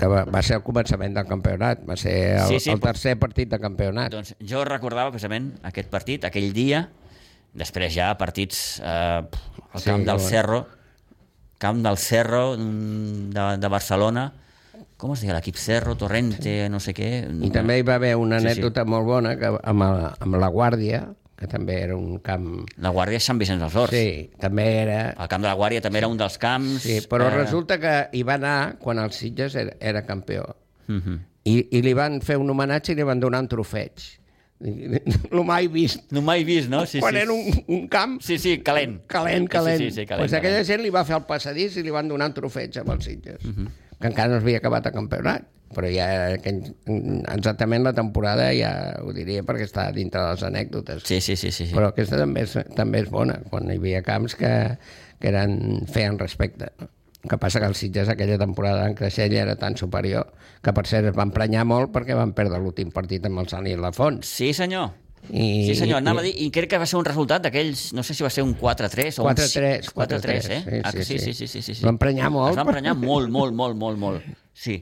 [0.01, 3.19] Que va, va ser el començament del campionat, va ser el, sí, sí, el tercer
[3.21, 4.15] partit de campionat.
[4.15, 6.87] Doncs jo recordava precisament aquest partit, aquell dia,
[7.55, 10.21] després ja partits eh, al Sí, camp del.
[10.21, 10.67] Cerro,
[11.59, 14.33] camp del Cerro mm, de, de Barcelona,
[15.01, 17.09] com es deia l'equip Cerro, Torrente, no sé què...
[17.47, 18.53] I també hi va haver una Sí, sí.
[18.53, 21.07] anècdota molt bona que amb, el, amb la Guàrdia,
[21.41, 22.67] que també era un camp...
[22.85, 23.97] La Guàrdia és Sant Vicenç dels Horts.
[23.97, 24.99] Sí, també era...
[25.17, 26.83] El camp de la Guàrdia també era un dels camps...
[26.85, 30.45] Sí, però eh, resulta que hi va anar quan el Sitges era, era campió.
[30.87, 31.19] mhm.
[31.49, 34.03] I, I li van fer un homenatge i li van donar un trofeig.
[35.31, 36.11] Lo mai vist.
[36.13, 36.85] No mai vist, no?
[36.87, 37.21] Sí, quan sí.
[37.23, 39.01] era un, un camp Sí, sí, calent.
[39.07, 39.79] calent, calent.
[39.79, 40.67] Sí, sí, sí, calent, pues aquella calent.
[40.69, 43.45] gent li va fer el passadís i li van donar un trofeig amb els Sitges,
[43.45, 43.67] Mhm.
[44.01, 45.49] que encara no s'havia acabat el campionat.
[45.71, 46.65] Però ja aquell,
[47.33, 51.05] exactament la temporada ja ho diria perquè està dintre de les anècdotes.
[51.07, 51.67] Sí, sí, sí, sí.
[51.69, 51.75] sí.
[51.77, 54.51] Però aquesta també és, també és bona, quan hi havia camps que,
[55.21, 56.73] que eren, feien respecte.
[56.81, 56.89] El
[57.29, 60.31] que passa que els Sitges aquella temporada en Creixell era tan superior
[60.65, 63.69] que per cert es van prenyar molt perquè van perdre l'últim partit amb el Sant
[63.69, 64.29] Ilafons.
[64.29, 64.91] Sí, senyor.
[65.29, 68.03] I, Sí, senyor, anava a dir, i crec que va ser un resultat d'aquells, no
[68.07, 70.63] sé si va ser un 4-3 o un 4-3, 4-3, eh?
[70.65, 71.85] sí, ah, que sí, sí, sí, sí, sí, sí, sí.
[71.85, 72.55] Van prenyar molt.
[72.55, 74.25] Es van prenyar molt, molt, molt, molt, molt.
[74.57, 74.81] Sí.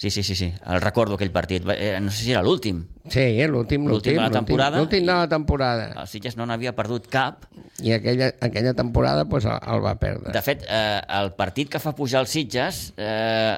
[0.00, 0.46] Sí, sí, sí, sí.
[0.64, 1.66] El recordo aquell partit.
[1.74, 2.86] Eh, No sé si era l'últim.
[3.12, 4.14] Sí, l'últim, L'últim l'últim.
[4.16, 4.78] de la temporada.
[4.78, 5.90] L'últim de la temporada.
[6.00, 7.44] El Sitges no n'havia perdut cap.
[7.84, 10.32] I aquella, aquella temporada pues, el, el va perdre.
[10.32, 13.04] De fet, eh, el partit que fa pujar els Sitges eh,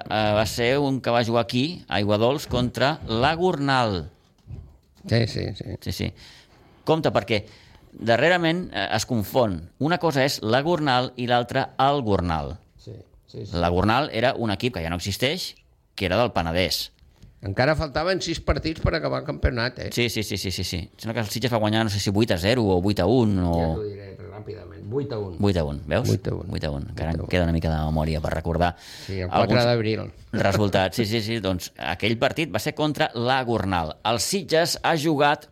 [0.03, 4.09] eh, va ser un que va jugar aquí, a Aiguadols, contra la Gornal.
[5.09, 5.77] Sí, sí, sí.
[5.81, 6.13] Sí, sí.
[6.85, 7.45] Compte, perquè
[7.93, 9.61] darrerament eh, es confon.
[9.79, 12.57] Una cosa és la Gornal i l'altra el Gornal.
[12.83, 12.95] sí,
[13.29, 13.57] sí, sí.
[13.57, 15.53] La Gornal era un equip que ja no existeix,
[15.95, 16.91] que era del Penedès.
[17.43, 19.89] Encara faltaven sis partits per acabar el campionat, eh?
[19.91, 20.79] Sí, sí, sí, sí, sí, sí.
[20.97, 23.07] Sembla que el Sitges va guanyar, no sé si 8 a 0 o 8 a
[23.07, 23.57] 1 o...
[23.59, 24.85] Ja t'ho diré ràpidament.
[24.93, 25.37] 8 a 1.
[25.41, 26.09] 8 a 1, veus?
[26.15, 26.53] 8 a 1.
[26.53, 26.87] 8 a 1.
[26.93, 27.29] Encara a em 1.
[27.33, 30.05] queda una mica de memòria per recordar Sí, el 4 alguns d'abril.
[30.33, 30.97] resultats.
[30.97, 31.41] Sí, sí, sí.
[31.43, 33.97] Doncs aquell partit va ser contra la Gornal.
[34.05, 35.49] El Sitges ha jugat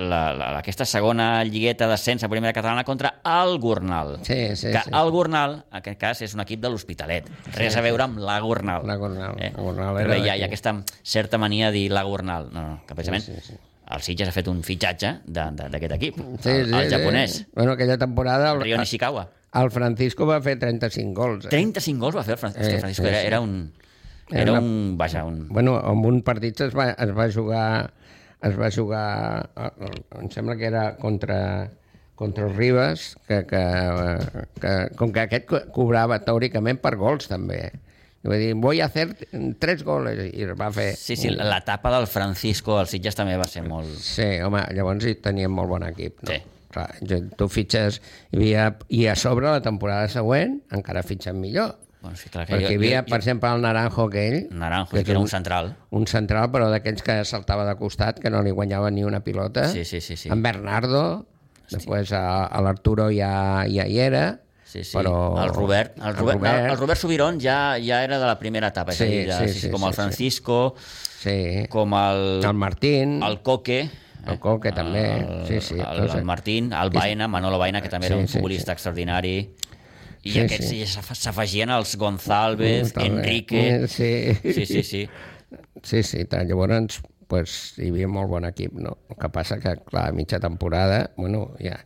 [0.00, 4.18] la, la, aquesta segona lligueta d'ascens a primera catalana contra el Gornal.
[4.22, 4.90] Sí, sí, que sí.
[4.92, 7.28] el Gornal, en aquest cas, és un equip de l'Hospitalet.
[7.54, 8.86] Res a veure amb la Gornal.
[8.88, 9.34] La Gornal.
[9.38, 9.52] Eh?
[9.54, 12.02] La Gornal Però era bé, hi ha, hi ha aquesta certa mania de dir la
[12.02, 12.48] Gornal.
[12.52, 13.58] No, no, que precisament Sí, sí, sí.
[13.90, 17.46] el Sitges ha fet un fitxatge d'aquest equip, Sí, el, sí, el japonès, Sí.
[17.54, 19.28] Bueno, aquella temporada el, Ryo Nishikawa.
[19.60, 21.44] el Francisco va fer 35 gols.
[21.46, 21.48] Eh?
[21.50, 22.68] 35 gols va fer el Francisco.
[22.70, 23.26] Eh, Eh, Francisco sí, era, sí.
[23.26, 23.72] era un...
[24.30, 24.94] Era Era una- un...
[24.96, 25.48] Vaja, un...
[25.48, 27.92] Bueno, en un partit es va, es va jugar
[28.46, 31.70] es va jugar eh, em sembla que era contra
[32.20, 33.60] contra el Ribas que, que,
[34.60, 37.62] que com que aquest co- cobrava teòricament per gols també
[38.20, 39.06] i va dir, voy a hacer
[39.58, 43.62] tres goles i va fer Sí, sí, l'etapa del Francisco al Sitges també va ser
[43.64, 43.88] molt...
[44.04, 46.34] Sí, home, llavors hi teníem molt bon equip, no?
[46.34, 46.42] Sí.
[46.70, 46.84] Clar,
[47.40, 47.96] tu fitxes,
[48.30, 51.72] hi havia, i a sobre la temporada següent encara fitxen millor,
[52.02, 54.96] Bueno, sí, clar, que Perquè jo- hi havia, jo- per exemple, el Naranjo aquell, Naranjo,
[54.96, 55.74] que que era un central.
[55.90, 59.68] un central, però d'aquells que saltava de costat, que no li guanyava ni una pilota.
[59.68, 60.30] Sí, sí, sí, sí.
[60.32, 61.26] En Bernardo,
[61.70, 64.96] després a, a l'Arturo ja, ja hi era, Sí, sí.
[64.96, 65.42] però...
[65.42, 68.92] el Robert, el Robert, el, el Robert Subirón ja, ja era de la primera etapa,
[68.92, 69.96] Sí, dir, ja, sí, sí, sí, com sí, el sí.
[69.96, 70.74] Francisco,
[71.20, 73.90] Sí, com el, el Martín, el Coque,
[74.26, 75.74] el Coque també, el, sí, sí.
[75.74, 79.50] el, el Martín, el Baena, Manolo Baena, que també Sí, era un sí, futbolista extraordinari,
[80.22, 80.80] i Sí, aquests sí.
[81.16, 83.08] s'afegien els González, També.
[83.08, 83.62] Enrique...
[83.88, 84.12] Sí.
[84.52, 85.06] Sí, sí, sí.
[85.82, 86.48] Sí, sí, tant.
[86.48, 88.96] llavors pues, hi havia molt bon equip, no?
[89.08, 91.78] El que passa que, clar, a mitja temporada, bueno, ja,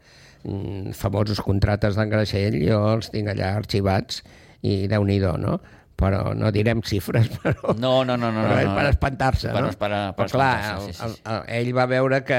[0.42, 4.22] mm, famosos contractes d'en Graixell, jo els tinc allà arxivats
[4.64, 5.58] i déu nhi no?
[5.94, 7.74] Però no direm xifres, però...
[7.78, 8.74] No, no, no, no, però no, és no.
[8.74, 9.68] per espantar-se, no?
[9.78, 12.38] per- per clar, el, sí, sí, el, el, ell va veure que,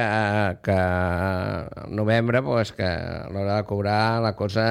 [0.65, 4.65] que al novembre pues, que a l'hora de cobrar la cosa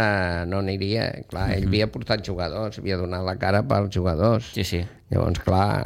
[0.50, 1.08] no aniria.
[1.30, 4.52] Clar, ell havia portat jugadors, havia donat la cara pels jugadors.
[4.52, 4.82] Sí, sí.
[5.10, 5.84] Llavors, clar,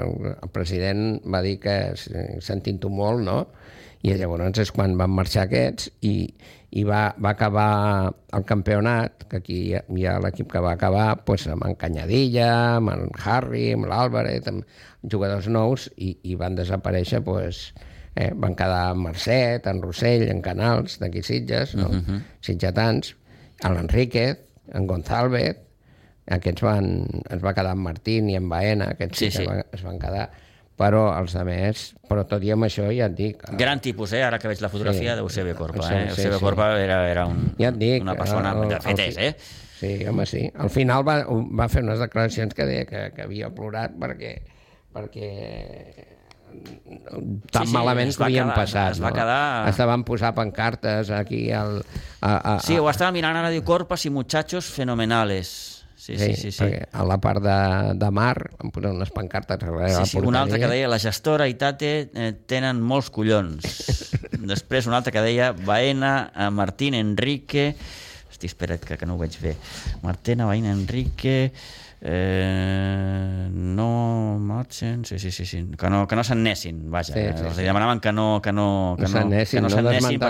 [0.00, 3.38] el, el president va dir que sentint-ho molt, no?
[4.00, 6.14] I llavors és quan van marxar aquests i,
[6.70, 10.74] i va, va acabar el campionat, que aquí hi ha, hi ha l'equip que va
[10.76, 16.36] acabar pues, amb en Canyadilla, amb en Harry, amb l'Àlvarez, amb jugadors nous, i, i
[16.38, 17.64] van desaparèixer, pues,
[18.14, 21.88] eh, van quedar en Mercet, en Rossell, en Canals, d'aquí Sitges, no?
[21.88, 22.20] Uh -huh.
[22.40, 23.16] sitgetans,
[23.64, 24.38] en l'Enríquez,
[24.72, 25.56] en González,
[26.30, 29.82] aquests van, es va quedar en Martín i en Baena, aquests sí, Sí, que es
[29.82, 30.30] van quedar,
[30.80, 33.42] però els més, però tot i amb això ja et dic...
[33.44, 34.22] eh, Gran tipus, eh?
[34.24, 35.16] Ara que veig la fotografia Sí.
[35.18, 35.82] d'Eusebio Corpa.
[35.84, 36.06] Eh?
[36.08, 36.44] sí, Eusebio sí.
[36.46, 38.54] Corpa era, era un, Ja et dic, una persona...
[38.56, 39.36] el- de el- fet el- és, eh?
[39.80, 40.42] Sí, home, sí.
[40.60, 44.34] Al final va, va fer unes declaracions que deia que, que havia plorat perquè,
[44.92, 45.28] perquè
[47.52, 48.92] tan Sí, sí, malament que havien quedar- passat.
[48.92, 49.14] es va no?
[49.16, 51.82] quedar- Estaven posant pancartes aquí al...
[52.20, 55.79] A, a, Sí, ho estava mirant ara, diu Corpas i muchachos fenomenales.
[56.18, 56.52] Sí, sí, sí.
[56.52, 56.70] sí.
[56.92, 57.56] a la part de,
[57.98, 60.86] de mar van posar unes pancartes darrere Sí, la sí, un altre que porteria.
[60.86, 63.64] deia la gestora i Tate eh, tenen molts collons.
[64.52, 67.74] Després un altre que deia Baena, eh, Martín, Enrique...
[68.30, 69.56] Hosti, espera't, que, que no ho veig bé.
[70.02, 71.52] Martina, Baena, Enrique...
[72.02, 75.04] Eh, no marxen...
[75.04, 75.66] Sí, sí, sí, sí.
[75.78, 77.12] Que no, que no s'anessin, vaja.
[77.12, 77.62] Sí, Sí, Els sí.
[77.62, 80.22] demanaven que no, que no, que No no, s'anessin, que no no perquè l'equip.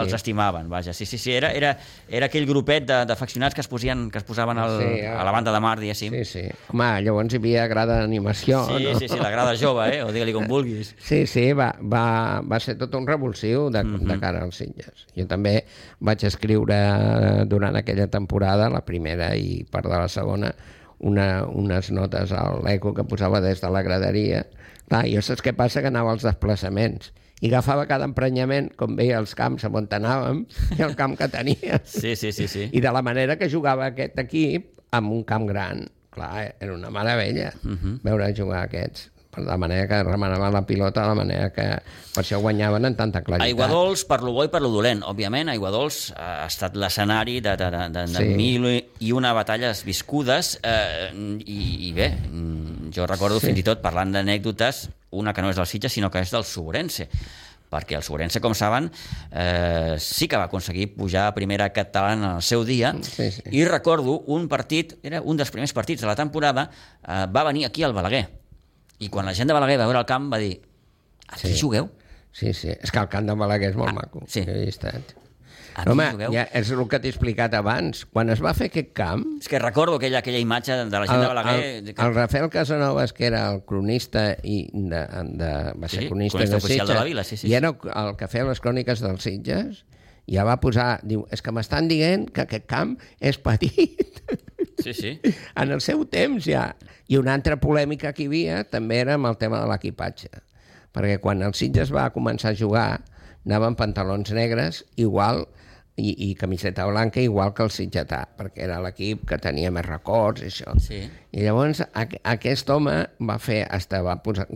[0.00, 0.92] els estimaven, vaja.
[0.92, 1.32] Sí, sí, sí.
[1.32, 1.76] Era, era,
[2.08, 5.30] era aquell grupet de- d'afeccionats que es posien, que es posaven al, Sí, a la
[5.30, 6.12] banda de mar, diguéssim.
[6.12, 6.42] Sí, sí.
[6.72, 8.98] Home, llavors hi havia grada d'animació, Sí, no?
[8.98, 10.02] sí, sí, la grada jove, eh?
[10.02, 10.94] o digue-li com vulguis.
[10.98, 14.06] Sí, sí, va, va, va ser tot un revulsiu de, Mhm.
[14.08, 15.06] de cara als Sitges.
[15.16, 15.64] Jo també
[16.00, 20.54] vaig escriure durant aquella temporada, la primera i part de la segona,
[21.00, 24.44] una, unes notes a l'eco que posava des de la graderia.
[24.88, 25.80] Clar, jo saps què passa?
[25.80, 30.44] Que anava als desplaçaments i agafava cada emprenyament, com veia els camps on anàvem,
[30.78, 31.80] i el camp que tenia.
[31.84, 32.68] Sí, sí, sí, sí.
[32.72, 35.86] I de la manera que jugava aquest equip amb un camp gran.
[36.14, 37.76] Clar, era una meravella uh Mhm.
[37.82, 37.98] -huh.
[38.02, 39.10] veure jugar aquests.
[39.34, 41.64] Per la manera que remanaven la pilota, de la manera que
[42.14, 43.48] per això guanyaven en tanta claritat.
[43.48, 45.02] Aiguadols per lo bo i per lo dolent.
[45.02, 48.34] Òbviament, Aiguadols ha estat l'escenari de, de, de, de, de Sí.
[48.38, 48.68] mil
[49.00, 51.10] i una batalles viscudes eh,
[51.46, 52.12] i, i bé,
[52.94, 53.48] jo recordo Sí.
[53.48, 56.44] fins i tot parlant d'anècdotes, una que no és del Sitges, sinó que és del
[56.46, 57.08] Sobrense
[57.74, 58.86] perquè el Sobrense, com saben,
[59.32, 63.42] eh, sí que va aconseguir pujar a primera catalana al seu dia, Sí, sí.
[63.50, 66.68] i recordo un partit, era un dels primers partits de la temporada,
[67.02, 68.28] eh, va venir aquí al Balaguer,
[68.98, 70.60] i quan la gent de Balaguer va veure el camp va dir
[71.28, 71.60] aquí Sí.
[71.60, 71.90] jugueu?
[72.32, 72.68] Sí, sí.
[72.70, 74.20] És que el camp de Balaguer és molt maco.
[74.22, 74.44] Ah, sí.
[74.44, 75.14] Jo hi he estat.
[75.76, 76.32] Aquí Home, jugueu?
[76.32, 78.04] ja és el que t'he explicat abans.
[78.06, 81.16] Quan es va fer aquest camp, És que recordo aquella, aquella imatge de la gent
[81.16, 81.64] el, de Balaguer...
[81.78, 85.00] el, que- el Rafael Casanovas, que era el cronista i de,
[85.34, 87.50] de, va ser Sí, cronista, cronista de oficial de Sitges, la vila, sí, sí, i
[87.50, 87.54] sí.
[87.56, 89.84] era el que feia les cròniques dels Sitges,
[90.30, 94.22] ja va posar, diu, és que m'estan dient que aquest camp és petit.
[94.82, 95.14] Sí, sí.
[95.60, 96.70] en el seu temps ja.
[97.08, 100.30] I una altra polèmica que hi havia també era amb el tema de l'equipatge.
[100.94, 102.88] Perquè quan el Sitges va començar a jugar,
[103.44, 105.44] anava amb pantalons negres igual
[105.96, 110.42] i, i camiseta blanca igual que el sitgetà, perquè era l'equip que tenia més records
[110.42, 110.74] i això.
[110.82, 111.02] Sí.
[111.34, 112.92] I llavors aqu aquest home
[113.26, 114.46] va fer, hasta va posar,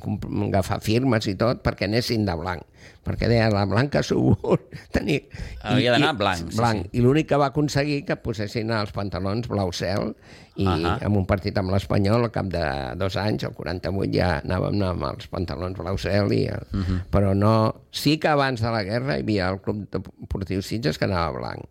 [0.47, 2.63] agafar firmes i tot perquè anessin de blanc,
[3.07, 4.61] perquè deia la blanca subur
[4.95, 5.25] tenir...
[5.67, 6.85] Havia d'anar blanc, sí, blanc.
[6.87, 7.01] sí.
[7.01, 10.13] I l'únic que va aconseguir que posessin els pantalons blau cel
[10.59, 10.93] i Ahà.
[11.07, 12.63] en un partit amb l'Espanyol, al cap de
[12.99, 16.63] dos anys, el 48, ja anàvem amb els pantalons blau cel, i, el...
[16.75, 17.03] Mhm.
[17.15, 17.57] però no...
[17.91, 21.67] Sí que abans de la guerra hi havia el Club Deportiu Sitges que anava blanc.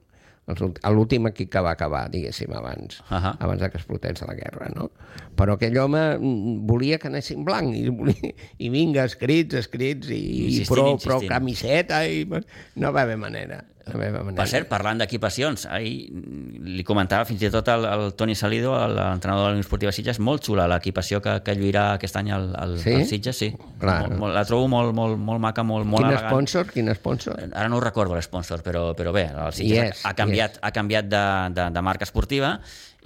[0.47, 3.33] L'últim equip que va acabar, diguéssim, abans, Ahà.
[3.43, 4.89] abans de que explotés la guerra, no?
[5.37, 10.21] Però aquell home mm, volia que anessin blanc, i, volia, i vinga, escrits, escrits, i,
[10.57, 11.07] i prou, insistint.
[11.07, 13.63] prou camiseta, i no va haver manera.
[13.87, 14.35] La meva nena.
[14.35, 16.09] Per cert, parlant d'equipacions, ahir
[16.75, 20.19] li comentava fins i tot el, el Toni Salido, l'entrenador de la Unió Esportiva Sitges,
[20.19, 22.97] molt xula l'equipació que, que lluirà aquest any al, al, Sí?
[22.97, 23.49] al Sitges, sí.
[23.79, 24.01] Clar.
[24.09, 26.33] Molt, molt, la trobo molt, molt, molt maca, molt, molt Quin elegant.
[26.33, 26.67] sponsor?
[26.73, 27.39] Quin sponsor?
[27.53, 31.07] Ara no recordo l'esponsor, però, però bé, el Sitges és, ha, ha canviat, ha canviat
[31.07, 31.23] de,
[31.55, 32.57] de, de marca esportiva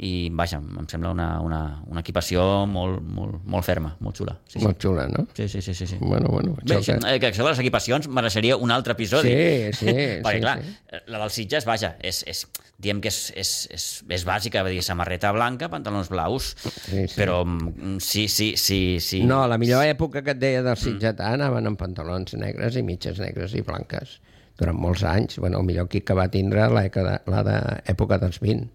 [0.01, 4.33] i, vaja, em sembla una, una, una equipació molt, molt, molt ferma, molt xula.
[4.49, 4.63] Sí, sí.
[4.65, 5.27] Molt xula, no?
[5.37, 5.97] Sí, sí, sí, sí, sí.
[6.01, 6.55] Bueno, bueno.
[6.63, 9.29] Bé, això que- eh, que això de les equipacions mereixeria un altre episodi.
[9.29, 9.93] Sí, sí,
[10.25, 11.03] Perquè, sí, clar, sí.
[11.13, 12.41] la dels Sitges, vaja, és, és,
[12.81, 13.85] diem que és, és, és,
[14.17, 17.13] és bàsica, vull dir, samarreta blanca, pantalons blaus, Sí, sí.
[17.19, 19.21] però mm, sí, sí, sí, sí.
[19.29, 23.21] No, la millor època que et deia del sitgetà anaven amb pantalons negres i mitges
[23.21, 24.17] negres i blanques
[24.57, 25.37] durant molts anys.
[25.37, 28.69] Bueno, el millor equip que va tindre l'època la d'època dels 20.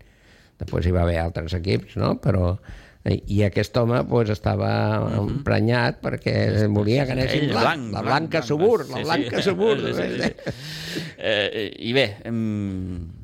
[0.61, 2.15] Després hi va haver altres equips, no?
[2.23, 2.57] Però
[3.07, 4.71] i i aquest home pues, estava
[5.21, 9.77] emprenyat perquè volia que anessin Ell, blanc, la blanca subur, la blanca subur.
[9.85, 10.57] Sí, sí, sí.
[11.17, 13.16] Eh, I bé, mm,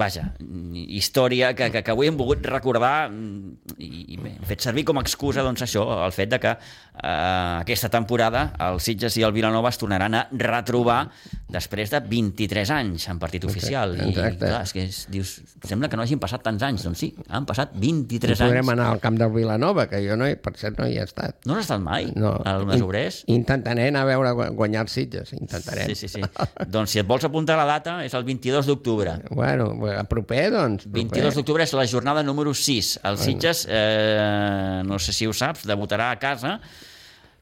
[0.00, 0.32] vaja,
[0.74, 4.84] història que, que, que avui hem volgut recordar mm, i, i bé, hem fet servir
[4.88, 9.24] com a excusa doncs, això, el fet de que eh, aquesta temporada el Sitges i
[9.26, 11.00] el Vilanova es tornaran a retrobar
[11.50, 13.96] després de 23 anys en partit oficial.
[13.98, 14.44] I, exacte.
[14.46, 15.32] clar, és que és, dius,
[15.66, 16.84] sembla que no hagin passat tants anys.
[16.86, 18.72] Doncs sí, han passat 23 Podrem anys.
[18.76, 21.40] anar al camp del Vilanova, que jo no hi, per cert no hi he estat.
[21.50, 22.36] No has estat mai No.
[22.46, 23.22] al Mesobrers?
[23.30, 25.88] Intentaré anar a veure gu- guanyar els Sitges, intentarem.
[25.90, 26.22] Sí, sí, sí.
[26.70, 29.16] doncs si et vols apuntar la data, és el 22 d'octubre.
[29.30, 30.86] Bueno, a proper, doncs.
[30.86, 31.08] Proper.
[31.10, 33.00] 22 d'octubre és la jornada número 6.
[33.04, 36.58] El Sitges, eh, no sé si ho saps, debutarà a casa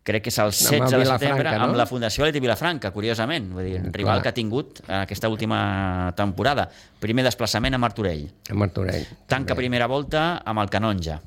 [0.09, 1.67] crec que és el 16 de setembre no?
[1.67, 4.23] amb la Fundació Leti Vilafranca, curiosament, vull dir, rival Clar.
[4.25, 5.61] que ha tingut en aquesta última
[6.17, 6.69] temporada.
[7.01, 8.25] Primer desplaçament a Martorell.
[8.49, 9.05] A Martorell.
[9.29, 11.21] Tanca primera volta amb el Canonja.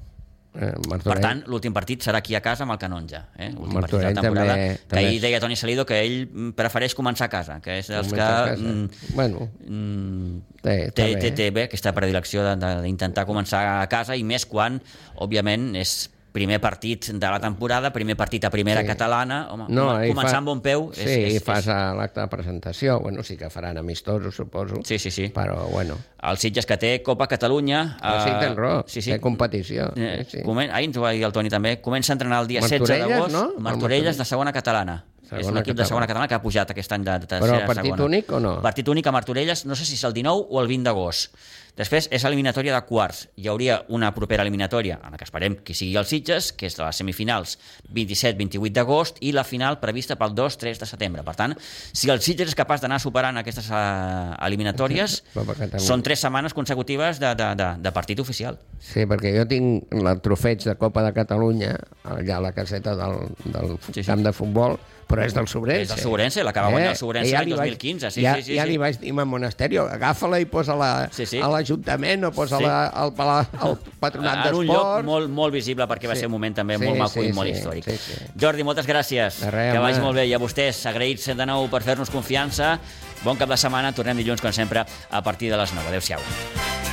[0.53, 1.21] Eh, Per Martorell.
[1.23, 3.21] tant, l'últim partit serà aquí a casa amb el Canonja.
[3.37, 3.51] Eh?
[3.53, 4.53] L'últim partit de la temporada.
[4.55, 7.87] també- que també ahir deia Toni Salido que ell prefereix començar a casa, que és
[7.87, 8.57] dels que...
[8.57, 11.21] Mm, Bueno, mm, té, està té, bé.
[11.21, 14.81] té, té bé aquesta predilecció d'intentar començar a casa i més quan,
[15.15, 18.87] òbviament, és primer partit de la temporada, primer partit a primera Sí.
[18.87, 18.91] sí.
[18.93, 21.93] catalana, home, No, començar fa- amb bon peu és, sí, és, i és, fas a
[21.93, 22.99] l'acte de presentació.
[23.01, 24.75] Bueno, sí que faran amistosos, suposo.
[24.83, 25.27] Sí, sí, sí.
[25.35, 27.97] Però, bueno, el Sitges que té Copa Catalunya...
[28.01, 29.11] uh, sí, tens raó, sí, sí.
[29.11, 29.91] té competició.
[29.95, 30.43] Eh, sí, sí.
[30.43, 30.71] comen...
[30.71, 33.09] Ahir ens ho va dir el Toni també, comença a entrenar el dia 16 Martorelles,
[33.09, 33.43] d'agost, no?
[33.57, 35.03] El Martorelles de segona catalana.
[35.31, 37.61] Segona és un equip de segona catalana que ha pujat aquest any de, de tercera
[37.63, 38.05] Però partit segona.
[38.11, 38.53] únic o no?
[38.61, 41.31] Partit únic a Martorelles, no sé si és el 19 o el 20 d'agost.
[41.79, 43.29] Després és eliminatòria de quarts.
[43.39, 46.75] Hi hauria una propera eliminatòria, en la que esperem que sigui el Sitges, que és
[46.75, 47.53] de les semifinals
[47.95, 51.23] 27-28 d'agost, i la final prevista pel 2-3 de setembre.
[51.23, 51.55] Per tant,
[51.95, 55.21] si el Sitges és capaç d'anar superant aquestes eh, eliminatòries,
[55.87, 58.59] són tres setmanes consecutives de, de, de, de partit oficial.
[58.81, 63.29] Sí, perquè jo tinc el trofeig de Copa de Catalunya allà a la caseta del,
[63.45, 64.07] del Sí, sí.
[64.11, 64.75] camp de futbol,
[65.11, 65.81] però és del Sobrense.
[65.83, 68.35] És del Sobrense, l'acaba Eh, guanyar el Sobrense ja l'any li vaig- 2015, sí, ja,
[68.37, 68.69] sí, sí, ja sí.
[68.69, 71.39] li vaig dir a Monasterio, agafa-la i posa-la Sí, sí.
[71.39, 72.97] a l'Ajuntament o posa-la Sí.
[73.03, 75.05] al, pala- al Patronat en un lloc d'Esport.
[75.05, 76.21] molt, molt visible perquè va Sí.
[76.21, 77.83] ser un moment també Sí, molt maco sí, i molt sí, històric.
[77.83, 78.13] sí, sí.
[78.39, 79.39] Jordi, moltes gràcies.
[79.41, 80.25] De res, que vagi molt bé.
[80.27, 82.79] I a vostès, agraïts de nou per fer-nos confiança.
[83.23, 83.91] Bon cap de setmana.
[83.93, 85.87] Tornem dilluns, com sempre, a partir de les 9.
[85.89, 86.90] Adéu-siau.